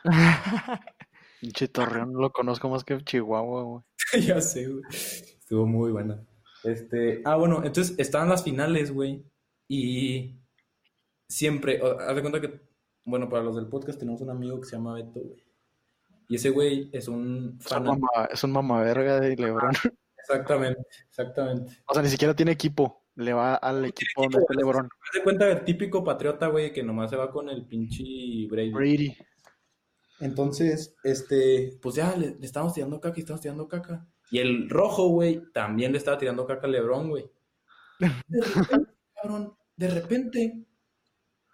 [1.41, 3.83] Pinche Torreón, no lo conozco más que Chihuahua, güey.
[4.27, 4.83] ya sé, güey.
[4.91, 6.23] Estuvo muy buena.
[6.65, 9.25] Este, ah, bueno, entonces estaban las finales, güey.
[9.69, 10.39] Y
[11.31, 12.61] siempre, haz de cuenta que,
[13.07, 15.43] bueno, para los del podcast tenemos un amigo que se llama Beto, güey.
[16.29, 17.87] Y ese güey es un fan.
[18.31, 19.73] es un mamaverga de Lebron.
[20.19, 21.73] Exactamente, exactamente.
[21.87, 23.08] O sea, ni siquiera tiene equipo.
[23.19, 24.87] Le va al equipo donde está Lebron.
[24.87, 28.05] Haz de cuenta el típico patriota, güey, que nomás se va con el pinche
[28.49, 28.71] Brady.
[28.71, 29.17] Brady.
[30.21, 34.07] Entonces, este, pues ya le, le estábamos tirando caca y estábamos tirando caca.
[34.31, 37.29] Y el rojo, güey, también le estaba tirando caca a Lebron, güey.
[37.99, 38.09] De
[38.41, 40.67] repente, cabrón, de repente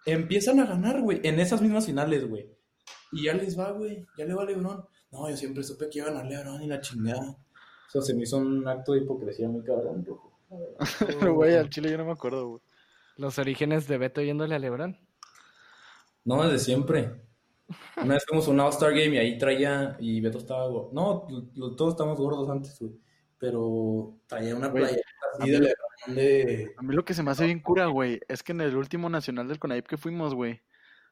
[0.05, 2.47] empiezan a ganar, güey, en esas mismas finales, güey.
[3.11, 4.85] Y ya les va, güey, ya le va a Lebron.
[5.11, 7.37] No, yo siempre supe que iba a ganar Lebron y la chingada.
[7.87, 10.34] Eso se me hizo un acto de hipocresía muy cabrón, rojo.
[11.33, 12.61] Güey, al chile yo no me acuerdo, güey.
[13.17, 14.97] Los orígenes de Beto yéndole a Lebron.
[16.23, 17.21] No, desde siempre.
[17.97, 20.89] Una vez fuimos a un All-Star Game y ahí traía, y Beto estaba gordo.
[20.93, 22.93] No, lo- lo- todos estábamos gordos antes, güey.
[23.37, 25.01] Pero traía una Güey, playa
[25.39, 26.73] así de Lebron de...
[26.77, 29.09] A mí lo que se me hace bien cura, güey, es que en el último
[29.09, 30.61] nacional del Conaip que fuimos, güey,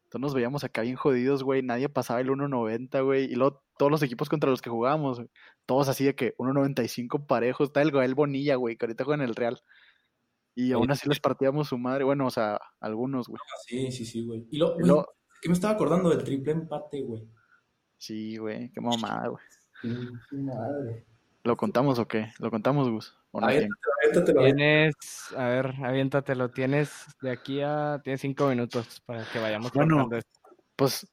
[0.09, 3.91] todos nos veíamos acá bien jodidos, güey, nadie pasaba el 1.90, güey, y luego todos
[3.91, 5.29] los equipos contra los que jugábamos, güey,
[5.65, 9.29] todos así de que 1.95 parejos, está el Gael Bonilla, güey, que ahorita juega en
[9.29, 9.61] el Real.
[10.55, 13.39] Y aún así les partíamos su madre, bueno, o sea, algunos, güey.
[13.65, 14.45] Sí, sí, sí, güey.
[14.51, 17.27] Y lo, Y luego- que me estaba acordando del triple empate, güey.
[17.97, 19.43] Sí, güey, qué mamada, güey.
[19.81, 21.05] Pinche madre.
[21.43, 22.31] ¿Lo contamos o qué?
[22.39, 23.17] ¿Lo contamos, Gus?
[23.31, 24.41] ¿O no Aviéntatelo, aviéntatelo.
[24.45, 24.93] Tienes,
[25.35, 26.51] a ver, aviéntatelo.
[26.51, 30.07] Tienes de aquí a, tienes cinco minutos para que vayamos Bueno.
[30.15, 30.39] esto.
[30.75, 31.07] Pues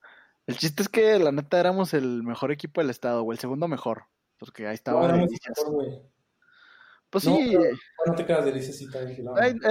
[0.50, 3.68] el chiste es que la neta éramos el mejor equipo del estado, o el segundo
[3.68, 4.04] mejor,
[4.38, 5.28] porque ahí estaba mejor.
[7.10, 7.76] Pues No, sí, pero-
[8.06, 8.80] No te quedas delicias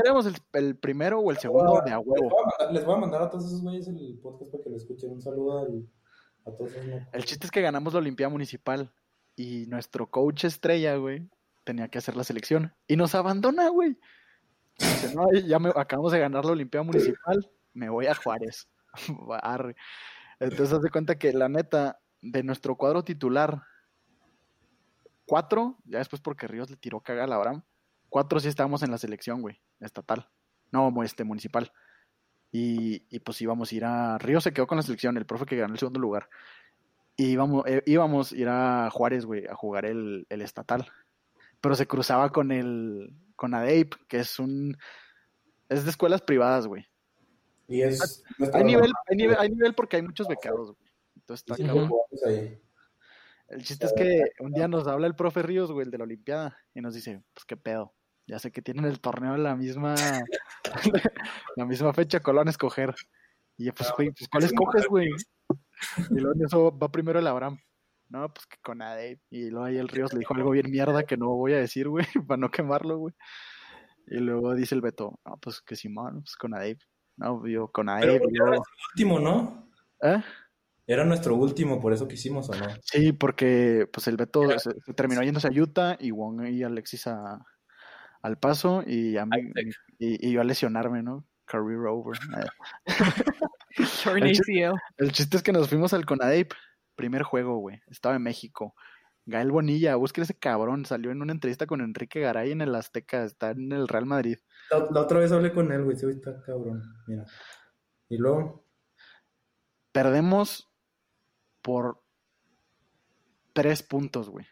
[0.03, 2.29] éramos el, el primero o el segundo de a Les huevo.
[2.29, 4.69] voy a mandar- Les voy a mandar a todos esos güeyes el podcast para que
[4.69, 5.11] lo escuchen.
[5.11, 5.87] Un saludo al-
[6.45, 7.01] a todos esos.
[7.13, 8.91] El chiste es que ganamos la Olimpiada Municipal
[9.37, 11.29] y nuestro coach estrella, güey,
[11.63, 13.97] tenía que hacer la selección y nos abandona, güey.
[14.77, 18.67] Dice, no, ya me, acabamos de ganar la Olimpiada Municipal, me voy a Juárez.
[19.41, 19.75] Arre.
[20.39, 23.63] Entonces, haz de cuenta que la neta, de nuestro cuadro titular,
[25.25, 27.63] cuatro, ya después porque Ríos le tiró caga a la Abraham,
[28.09, 30.29] cuatro sí estábamos en la selección, güey, estatal.
[30.71, 31.71] No, este, municipal.
[32.51, 34.17] Y, y pues íbamos a ir a.
[34.17, 36.29] Ríos se quedó con la selección, el profe que ganó el segundo lugar.
[37.15, 40.91] Y íbamos, eh, íbamos a ir a Juárez, güey, a jugar el, el estatal.
[41.61, 43.13] Pero se cruzaba con el.
[43.35, 44.77] con ADEIP, que es un.
[45.69, 46.88] Es de escuelas privadas, güey.
[47.69, 48.23] Y es.
[48.53, 50.91] Hay nivel, hay nivel, hay nivel porque hay muchos becados, güey.
[51.15, 52.59] Entonces está ahí.
[53.47, 56.03] El chiste es que un día nos habla el profe Ríos, güey, el de la
[56.03, 57.93] Olimpiada, y nos dice, pues qué pedo.
[58.27, 59.95] Ya sé que tienen el torneo en la misma,
[61.55, 62.93] la misma fecha, Colón a escoger.
[63.57, 65.09] Y yo, pues, güey, pues, ¿cuál escoges, güey?
[66.11, 67.59] Y luego eso va primero el Abraham.
[68.09, 69.19] No, pues que con Ade.
[69.29, 71.87] Y luego ahí el Ríos le dijo algo bien mierda que no voy a decir,
[71.87, 73.13] güey, para no quemarlo, güey.
[74.07, 76.77] Y luego dice el Beto, no, pues que Simón, pues con Ade.
[77.19, 79.69] No, yo con porque era nuestro último, ¿no?
[80.01, 80.21] ¿Eh?
[80.87, 82.65] Era nuestro último, por eso que hicimos, ¿o no?
[82.81, 87.05] Sí, porque pues el Beto se, se terminó yéndose a Utah y Wong y Alexis
[87.07, 87.45] a,
[88.23, 89.51] al paso y, a mí-
[89.99, 91.25] y, y yo a lesionarme, ¿no?
[91.45, 92.17] Career over.
[93.77, 94.79] Eh, Torn El chiste- ACL.
[94.97, 96.51] El chiste es que nos fuimos al Conadeip,
[96.95, 97.79] primer juego, güey.
[97.87, 98.73] Estaba en México.
[99.25, 100.85] Gael Bonilla, busquen ese cabrón.
[100.85, 103.23] Salió en una entrevista con Enrique Garay en el Azteca.
[103.23, 104.37] Está en el Real Madrid.
[104.71, 105.97] La, la otra vez hablé con él, güey.
[105.97, 106.83] Güey está cabrón.
[107.07, 107.25] Mira.
[108.09, 108.65] ¿Y luego?
[109.91, 110.69] Perdemos
[111.61, 112.01] por
[113.53, 114.45] tres puntos, güey.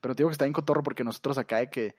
[0.00, 1.94] Pero te digo que está en cotorro porque nosotros acá de que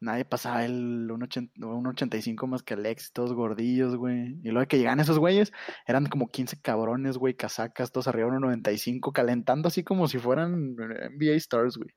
[0.00, 4.38] nadie pasaba el 1.85 más que Alex, todos gordillos, güey.
[4.42, 5.52] Y luego de que llegan esos güeyes,
[5.86, 10.74] eran como 15 cabrones, güey, casacas, todos arriba de 1.95, calentando así como si fueran
[10.76, 11.90] NBA Stars, güey.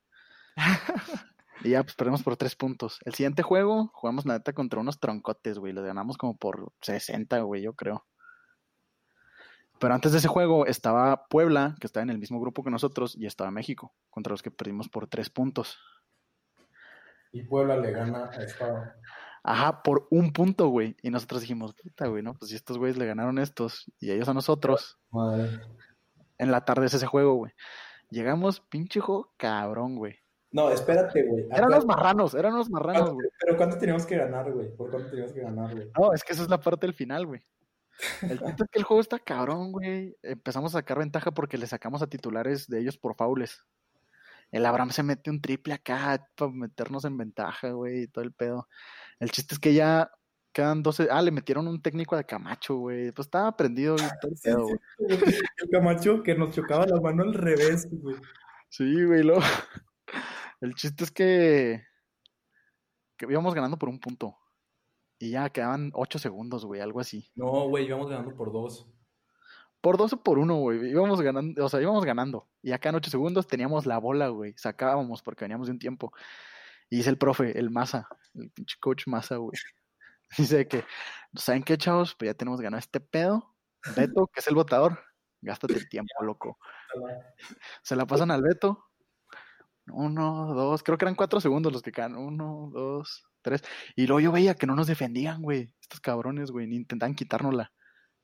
[1.63, 2.99] y ya, pues perdemos por tres puntos.
[3.05, 5.73] El siguiente juego, jugamos la neta contra unos troncotes, güey.
[5.73, 8.05] Los ganamos como por 60, güey, yo creo.
[9.79, 13.15] Pero antes de ese juego estaba Puebla, que estaba en el mismo grupo que nosotros,
[13.17, 15.79] y estaba México, contra los que perdimos por tres puntos.
[17.31, 18.91] Y Puebla le gana a Estado.
[19.43, 20.95] Ajá, por un punto, güey.
[21.01, 22.35] Y nosotros dijimos, puta, güey, ¿no?
[22.35, 24.99] Pues si estos güeyes le ganaron estos y ellos a nosotros.
[25.09, 25.61] Madre.
[26.37, 27.53] En la tarde es ese juego, güey.
[28.09, 30.20] Llegamos, pinche juego cabrón, güey.
[30.51, 31.47] No, espérate, güey.
[31.51, 33.29] Eran los marranos, eran los marranos, güey.
[33.39, 34.75] Pero ¿cuánto teníamos que ganar, güey?
[34.75, 35.89] ¿Por cuánto teníamos que ganar, güey?
[35.97, 37.41] No, es que esa es la parte del final, güey.
[38.21, 40.17] El punto es que el juego está cabrón, güey.
[40.23, 43.63] Empezamos a sacar ventaja porque le sacamos a titulares de ellos por faules.
[44.51, 48.33] El Abraham se mete un triple acá para meternos en ventaja, güey, y todo el
[48.33, 48.67] pedo.
[49.19, 50.11] El chiste es que ya
[50.51, 51.07] quedan 12.
[51.09, 53.13] Ah, le metieron un técnico de Camacho, güey.
[53.13, 54.79] Pues estaba prendido todo el pedo, güey.
[55.57, 58.17] El Camacho que nos chocaba la mano al revés, güey.
[58.67, 59.41] Sí, güey, luego.
[60.61, 61.83] El chiste es que.
[63.17, 64.37] que íbamos ganando por un punto.
[65.19, 67.29] Y ya quedaban 8 segundos, güey, algo así.
[67.35, 68.87] No, güey, íbamos ganando por dos.
[69.81, 70.89] Por dos o por uno, güey.
[70.89, 72.47] Íbamos ganando, o sea, íbamos ganando.
[72.61, 74.53] Y acá en 8 segundos teníamos la bola, güey.
[74.57, 76.13] Sacábamos porque veníamos de un tiempo.
[76.89, 79.53] Y dice el profe, el Massa, el pinche coach Massa, güey.
[80.37, 80.85] Dice que,
[81.35, 82.15] ¿saben qué, chavos?
[82.15, 83.55] Pues ya tenemos ganado este pedo.
[83.95, 84.99] Beto, que es el votador,
[85.41, 86.57] gástate el tiempo, loco.
[87.81, 88.90] Se la pasan al Beto.
[89.93, 92.15] Uno, dos, creo que eran cuatro segundos los que quedan.
[92.15, 93.63] Uno, dos, tres.
[93.95, 95.73] Y luego yo veía que no nos defendían, güey.
[95.81, 97.71] Estos cabrones, güey, ni intentaban quitárnosla.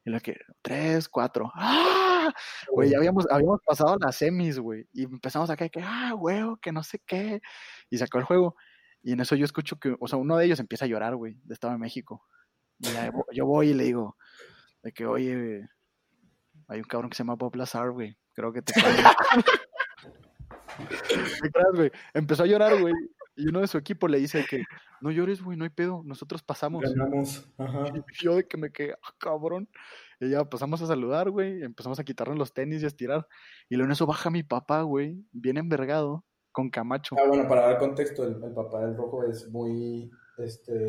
[0.06, 1.52] Y lo que, tres, cuatro.
[1.56, 2.34] ¡Ah!
[2.70, 4.88] Güey, ya habíamos, habíamos pasado las semis, güey.
[4.94, 7.42] Y empezamos acá que, ah, güey, que no sé qué.
[7.90, 8.56] Y sacó el juego.
[9.02, 11.40] Y en eso yo escucho que, o sea, uno de ellos empieza a llorar, güey,
[11.44, 12.26] de Estado de México.
[13.34, 14.18] Yo voy y le digo,
[14.84, 15.68] de que, oye,
[16.68, 18.18] hay un cabrón que se llama Bob Lazar, güey.
[18.34, 18.74] Creo que te
[20.88, 21.92] ¿Qué creas, güey?
[22.14, 22.94] Empezó a llorar, güey.
[23.36, 24.64] Y uno de su equipo le dice que
[25.00, 26.82] no llores, güey, no hay pedo, nosotros pasamos.
[26.82, 27.48] Ganamos.
[27.58, 27.86] Ajá.
[27.96, 29.70] Y yo de que me quedé, ah, cabrón.
[30.20, 33.28] Y ya pasamos a saludar, güey, empezamos a quitarnos los tenis y a estirar.
[33.70, 37.16] Y luego en eso baja mi papá, güey, bien envergado, con Camacho.
[37.20, 40.10] Ah, bueno, para dar contexto, el, el papá del rojo es muy,
[40.40, 40.86] este...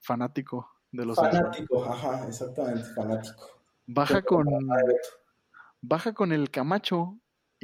[0.00, 3.62] Fanático de los Fanático, ajá, exactamente, fanático.
[3.86, 4.46] Baja con,
[5.80, 7.18] baja con el Camacho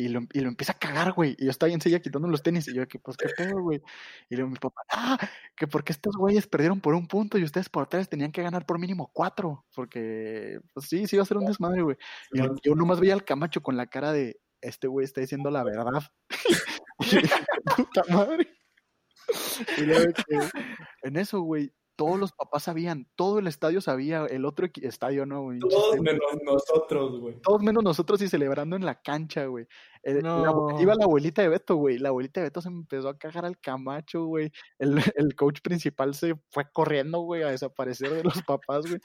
[0.05, 1.37] y lo, y lo empieza a cagar, güey.
[1.39, 2.69] Y yo estaba ahí enseguida quitando los tenis.
[2.69, 3.81] Y yo, que pues, ¿qué pedo, güey?
[4.29, 5.19] Y luego mi papá, ah,
[5.57, 8.67] que porque estos güeyes perdieron por un punto y ustedes por tres tenían que ganar
[8.67, 9.65] por mínimo cuatro.
[9.75, 11.97] Porque, pues sí, sí iba a ser un desmadre, güey.
[12.33, 15.51] Y yo, yo nomás veía al Camacho con la cara de, este güey está diciendo
[15.51, 16.03] la verdad.
[17.77, 18.49] puta madre.
[19.79, 20.13] Y luego
[21.03, 25.43] en eso, güey, todos los papás sabían, todo el estadio sabía, el otro estadio no,
[25.43, 25.59] güey.
[25.59, 27.41] Todos menos nosotros, güey.
[27.43, 29.67] Todos menos nosotros y celebrando en la cancha, güey.
[30.03, 30.81] Eh, no.
[30.81, 31.99] iba la abuelita de Beto, güey.
[31.99, 34.51] La abuelita de Beto se empezó a cagar al Camacho, güey.
[34.79, 39.01] El, el coach principal se fue corriendo, güey, a desaparecer de los papás, güey.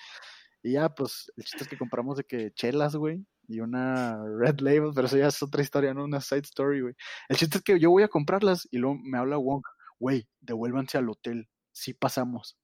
[0.63, 4.59] Y ya, pues, el chiste es que compramos de que chelas, güey, y una Red
[4.59, 6.03] Label, pero eso ya es otra historia, ¿no?
[6.03, 6.93] Una side story, güey.
[7.29, 9.63] El chiste es que yo voy a comprarlas y luego me habla Wong,
[9.99, 12.57] güey, devuélvanse al hotel, sí pasamos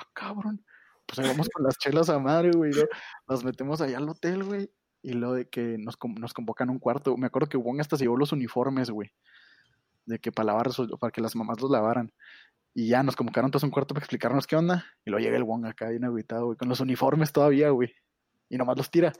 [0.00, 0.64] ah, cabrón.
[1.06, 2.70] Pues ahí vamos con las chelas a madre, güey.
[2.72, 2.82] ¿no?
[3.28, 4.70] Nos metemos allá al hotel, güey.
[5.02, 7.16] Y lo de que nos, nos convocan un cuarto.
[7.16, 9.12] Me acuerdo que Wong hasta se llevó los uniformes, güey.
[10.06, 10.68] De que para lavar,
[10.98, 12.12] para que las mamás los lavaran.
[12.74, 14.86] Y ya nos convocaron todos un cuarto para explicarnos qué onda.
[15.04, 16.56] Y luego llega el Wong acá bien agüitado, güey.
[16.56, 17.92] Con los uniformes todavía, güey.
[18.48, 19.12] Y nomás los tira.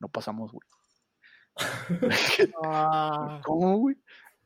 [0.00, 0.68] No pasamos, güey.
[3.44, 3.96] ¿Cómo, güey?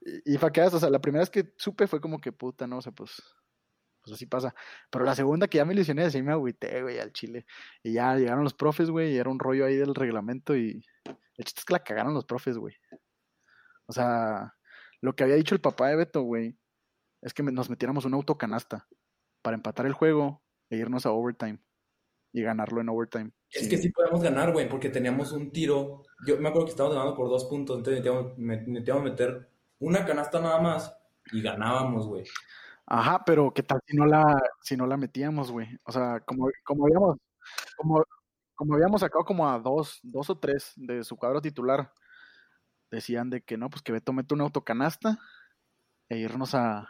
[0.01, 2.78] Y, y qué o sea, la primera vez que supe fue como que puta, no,
[2.78, 3.22] o sea, pues
[4.03, 4.55] pues así pasa.
[4.90, 7.46] Pero la segunda que ya me ilusioné, así me agüité, güey, al chile.
[7.82, 11.44] Y ya llegaron los profes, güey, y era un rollo ahí del reglamento y el
[11.44, 12.74] chiste es que la cagaron los profes, güey.
[13.86, 14.55] O sea,
[15.00, 16.57] lo que había dicho el papá de Beto, güey,
[17.20, 18.88] es que nos metiéramos una autocanasta
[19.42, 21.59] para empatar el juego e irnos a overtime
[22.32, 23.30] y ganarlo en overtime.
[23.50, 26.03] Es que sí podemos ganar, güey, porque teníamos un tiro.
[26.26, 28.03] Yo me acuerdo que estábamos ganando por dos puntos, entonces
[28.38, 29.48] necesitábamos meter
[29.78, 30.96] una canasta nada más
[31.32, 32.24] y ganábamos, güey.
[32.87, 35.68] Ajá, pero ¿qué tal si no la, si no la metíamos, güey?
[35.85, 37.16] O sea, como, como habíamos,
[37.76, 38.05] como,
[38.55, 41.93] como habíamos sacado como a dos, dos o tres de su cuadro titular,
[42.91, 45.18] decían de que no, pues que Beto mete una autocanasta
[46.09, 46.89] e irnos a, a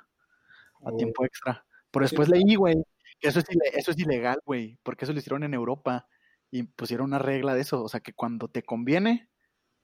[0.81, 0.97] Oh.
[0.97, 1.65] tiempo extra.
[1.93, 2.75] Pero después leí, güey,
[3.21, 6.09] Que eso es, eso es ilegal, güey, porque eso lo hicieron en Europa
[6.51, 9.29] y pusieron una regla de eso, o sea, que cuando te conviene,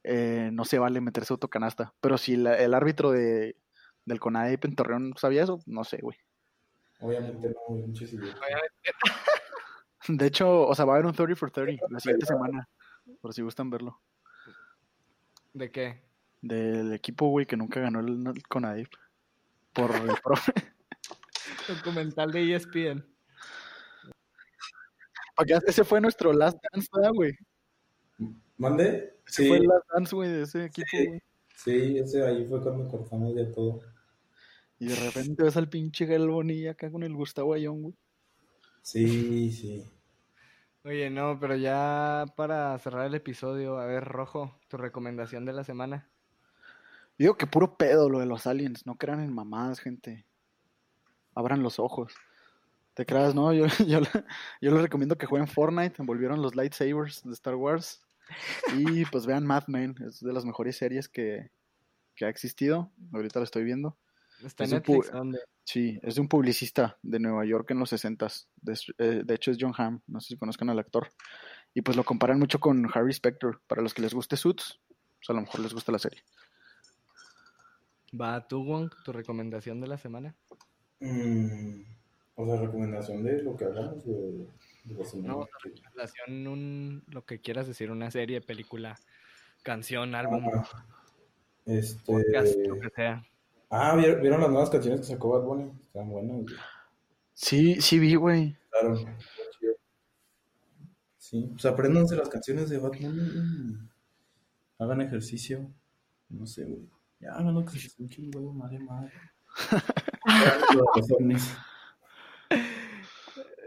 [0.04, 1.94] eh, no se vale meterse autocanasta.
[2.00, 3.56] Pero si la- el árbitro de,
[4.08, 6.16] del CONADEP en Torreón sabía eso, no sé, güey.
[7.00, 8.40] Obviamente no, güey, pinches idiotas.
[10.08, 12.68] De hecho, o sea, va a haber un 30 for 30 la siguiente semana,
[13.20, 14.00] por si gustan verlo.
[15.52, 16.02] ¿De qué?
[16.40, 18.88] Del equipo, güey, que nunca ganó el, el CONADEP.
[19.74, 20.52] Por el profe.
[21.68, 23.04] Documental de ESPN.
[25.36, 27.32] Porque ese fue nuestro last dance, ¿verdad, güey?
[28.56, 29.20] ¿Mande?
[29.26, 31.06] Ese Sí, fue el last dance, güey, de ese equipo, Sí.
[31.06, 31.22] güey.
[31.54, 33.80] sí, ese ahí fue cuando cortamos ya todo.
[34.80, 37.94] Y de repente ves al pinche Gael Bonilla acá con el Gustavo Ayón, güey.
[38.82, 39.84] Sí, sí.
[40.84, 45.64] Oye, no, pero ya para cerrar el episodio, a ver, Rojo, tu recomendación de la
[45.64, 46.08] semana.
[47.18, 50.24] Digo que puro pedo lo de los aliens, no crean en mamadas, gente.
[51.34, 52.14] Abran los ojos.
[52.94, 53.52] Te creas, ¿no?
[53.52, 54.24] Yo, yo, le-
[54.60, 58.00] yo les recomiendo que jueguen Fortnite, volvieron los lightsabers de Star Wars.
[58.76, 61.50] Y pues vean Mad Men, es de las mejores series que,
[62.14, 62.90] que ha existido.
[63.12, 63.96] Ahorita lo estoy viendo.
[64.44, 65.40] Está en Es Netflix, ¿dónde?
[65.64, 68.48] Sí, es de un publicista de Nueva York en los 60s.
[68.56, 71.08] De, eh, de hecho es John Hamm, no sé si conozcan al actor.
[71.74, 73.58] Y pues lo comparan mucho con Harry Specter.
[73.66, 76.22] Para los que les guste Suits, pues a lo mejor les gusta la serie.
[78.18, 80.34] Va, tú, Wong, tu recomendación de la semana.
[81.00, 81.82] Mm,
[82.36, 84.46] o sea, recomendación de lo que hablamos de,
[84.84, 85.34] de la semana.
[85.34, 85.48] No,
[85.94, 88.98] Relación, un, lo que quieras decir, una serie, película,
[89.62, 90.86] canción, álbum, Ah,
[91.66, 92.00] este.
[92.10, 93.26] podcast, lo que sea.
[93.70, 95.70] Ah, ¿vieron, vieron las nuevas canciones que sacó Bad Bunny?
[95.86, 96.36] Están buenas.
[96.36, 96.54] güey.
[97.34, 98.56] Sí, sí vi, güey.
[98.70, 98.96] Claro.
[101.18, 103.78] Sí, pues apréndanse las canciones de Bad Bunny.
[104.78, 105.70] Hagan ejercicio.
[106.28, 106.88] No sé, güey.
[107.20, 109.12] Ya hagan lo que se un huevo, madre madre.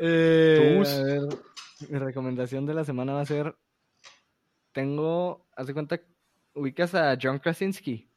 [0.04, 0.90] Eh, Tus.
[0.90, 1.22] a ver,
[1.90, 3.56] mi recomendación de la semana va a ser.
[4.72, 5.46] Tengo.
[5.56, 6.02] Haz de cuenta.
[6.56, 8.11] Ubicas a John Krasinski.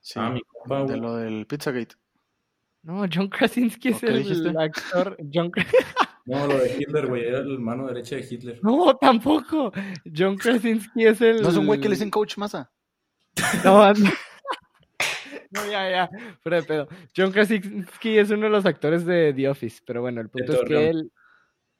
[0.00, 1.94] Sí, Ah, mi compa, de lo del Pizzagate.
[2.82, 4.48] No, John Krasinski es ¿O qué el dijiste?
[4.58, 5.16] actor.
[5.32, 5.52] John
[6.26, 7.24] No, lo de Hitler, güey.
[7.24, 8.60] Era el mano derecha de Hitler.
[8.62, 9.72] No, tampoco.
[10.16, 11.42] John Krasinski es el.
[11.42, 12.70] ¿No es un güey que le dicen Coach Massa?
[13.64, 14.10] No, anda.
[15.52, 16.10] No, ya, ya.
[16.42, 16.88] Fuera de pedo.
[17.16, 19.82] John Krasinski es uno de los actores de The Office.
[19.84, 21.12] Pero bueno, el punto es que él.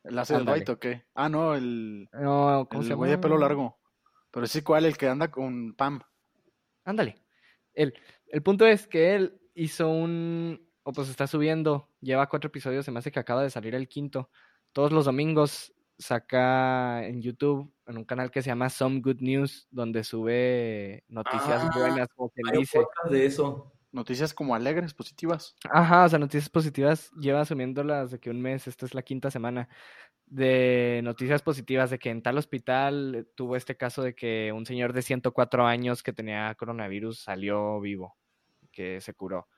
[0.03, 0.37] ¿El hace.
[0.39, 1.05] Dwight o qué?
[1.15, 3.79] Ah, no, el, No, ¿cómo el se güey de pelo largo.
[4.33, 4.87] Pero sí, ¿cuál?
[4.87, 6.01] El que anda con Pam.
[6.85, 7.23] Ándale.
[7.83, 7.95] Él.
[8.29, 10.67] El punto es que él hizo un.
[10.83, 11.89] O pues está subiendo.
[12.01, 12.85] Lleva cuatro episodios.
[12.85, 14.31] Se me hace que acaba de salir el quinto.
[14.73, 19.69] Todos los domingos saca en YouTube, en un canal que se llama Some Good News,
[19.71, 22.81] donde sube noticias Ah, buenas, como un dice.
[23.11, 23.73] de eso.
[23.93, 25.57] Noticias como alegres, positivas.
[25.69, 29.31] Ajá, o sea, noticias positivas lleva asumiéndolas de que un mes, esta es la quinta
[29.31, 29.69] semana,
[30.31, 34.93] de noticias positivas de que en tal hospital tuvo este caso de que un señor
[34.93, 38.17] de 104 años que tenía coronavirus salió vivo,
[38.73, 39.49] que se curó.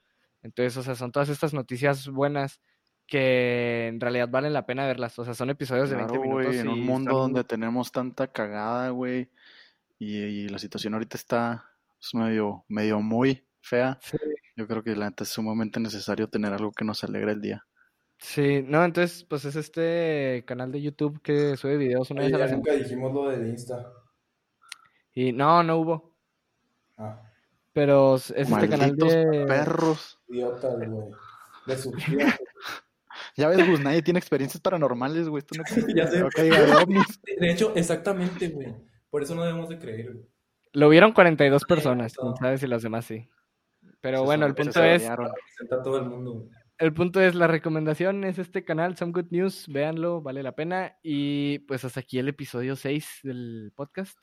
[0.42, 2.60] Entonces, o sea, son todas estas noticias buenas
[3.06, 5.18] que en realidad valen la pena verlas.
[5.18, 8.32] O sea, son episodios de 20 Claro, güey, minutos en un mundo donde tenemos tanta
[8.32, 9.30] cagada, güey.
[9.98, 13.98] Y, y la situación ahorita está pues, medio, medio muy fea.
[14.00, 14.16] Sí.
[14.56, 17.66] Yo creo que la neta es sumamente necesario tener algo que nos alegre el día.
[18.22, 22.34] Sí, no, entonces, pues es este canal de YouTube que sube videos una Oye, vez
[22.36, 22.72] a la ya semana.
[22.72, 23.92] nunca dijimos lo de Insta.
[25.12, 26.14] Y no, no hubo.
[26.96, 27.20] Ah,
[27.72, 29.44] Pero es este canal de...
[29.46, 30.20] perros.
[30.28, 31.10] idiotas, güey.
[31.66, 32.38] De tías.
[33.36, 35.40] Ya ves, pues nadie tiene experiencias paranormales, güey.
[35.40, 35.92] Esto no existe.
[35.96, 36.22] Ya sé.
[37.40, 38.72] De hecho, exactamente, güey.
[39.10, 40.26] Por eso no debemos de creer, güey.
[40.74, 42.22] Lo vieron 42 personas, eso.
[42.22, 43.28] quién sabe si los demás sí.
[44.00, 45.02] Pero Se bueno, el punto es,
[45.82, 46.61] todo el mundo, güey.
[46.78, 50.98] El punto es, la recomendación es este canal, Some Good News, véanlo, vale la pena.
[51.02, 54.18] Y pues hasta aquí el episodio 6 del podcast.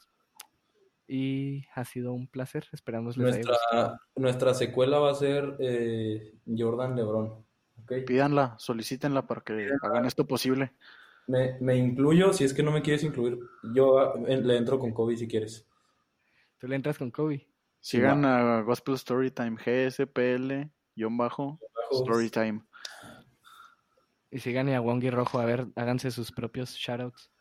[1.08, 3.58] Y ha sido un placer, esperamos les haya gustado.
[3.72, 7.46] Nuestra, nuestra secuela va a ser eh, Jordan Lebron.
[7.84, 7.94] ¿ok?
[8.06, 10.74] Pídanla, solicítenla para que hagan esto posible.
[11.28, 13.40] Me, me incluyo, si es que no me quieres incluir,
[13.74, 15.68] yo ah, le entro con Kobe si quieres.
[16.60, 17.48] Tú le entras con Kobe.
[17.80, 21.60] Sigan a Gospel Storytime, GSPL, guion bajo,
[21.92, 22.62] Storytime.
[24.32, 27.32] Y sigan a Wongi Rojo, a ver, háganse sus propios shoutouts.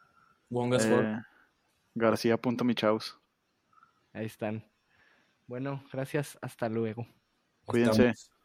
[0.49, 1.05] Wonga Sport.
[1.05, 1.22] Eh,
[1.94, 3.18] García.michaus.
[4.12, 4.64] Ahí están.
[5.46, 7.07] Bueno, gracias, hasta luego.
[7.64, 8.09] Cuídense.
[8.09, 8.38] Estamos.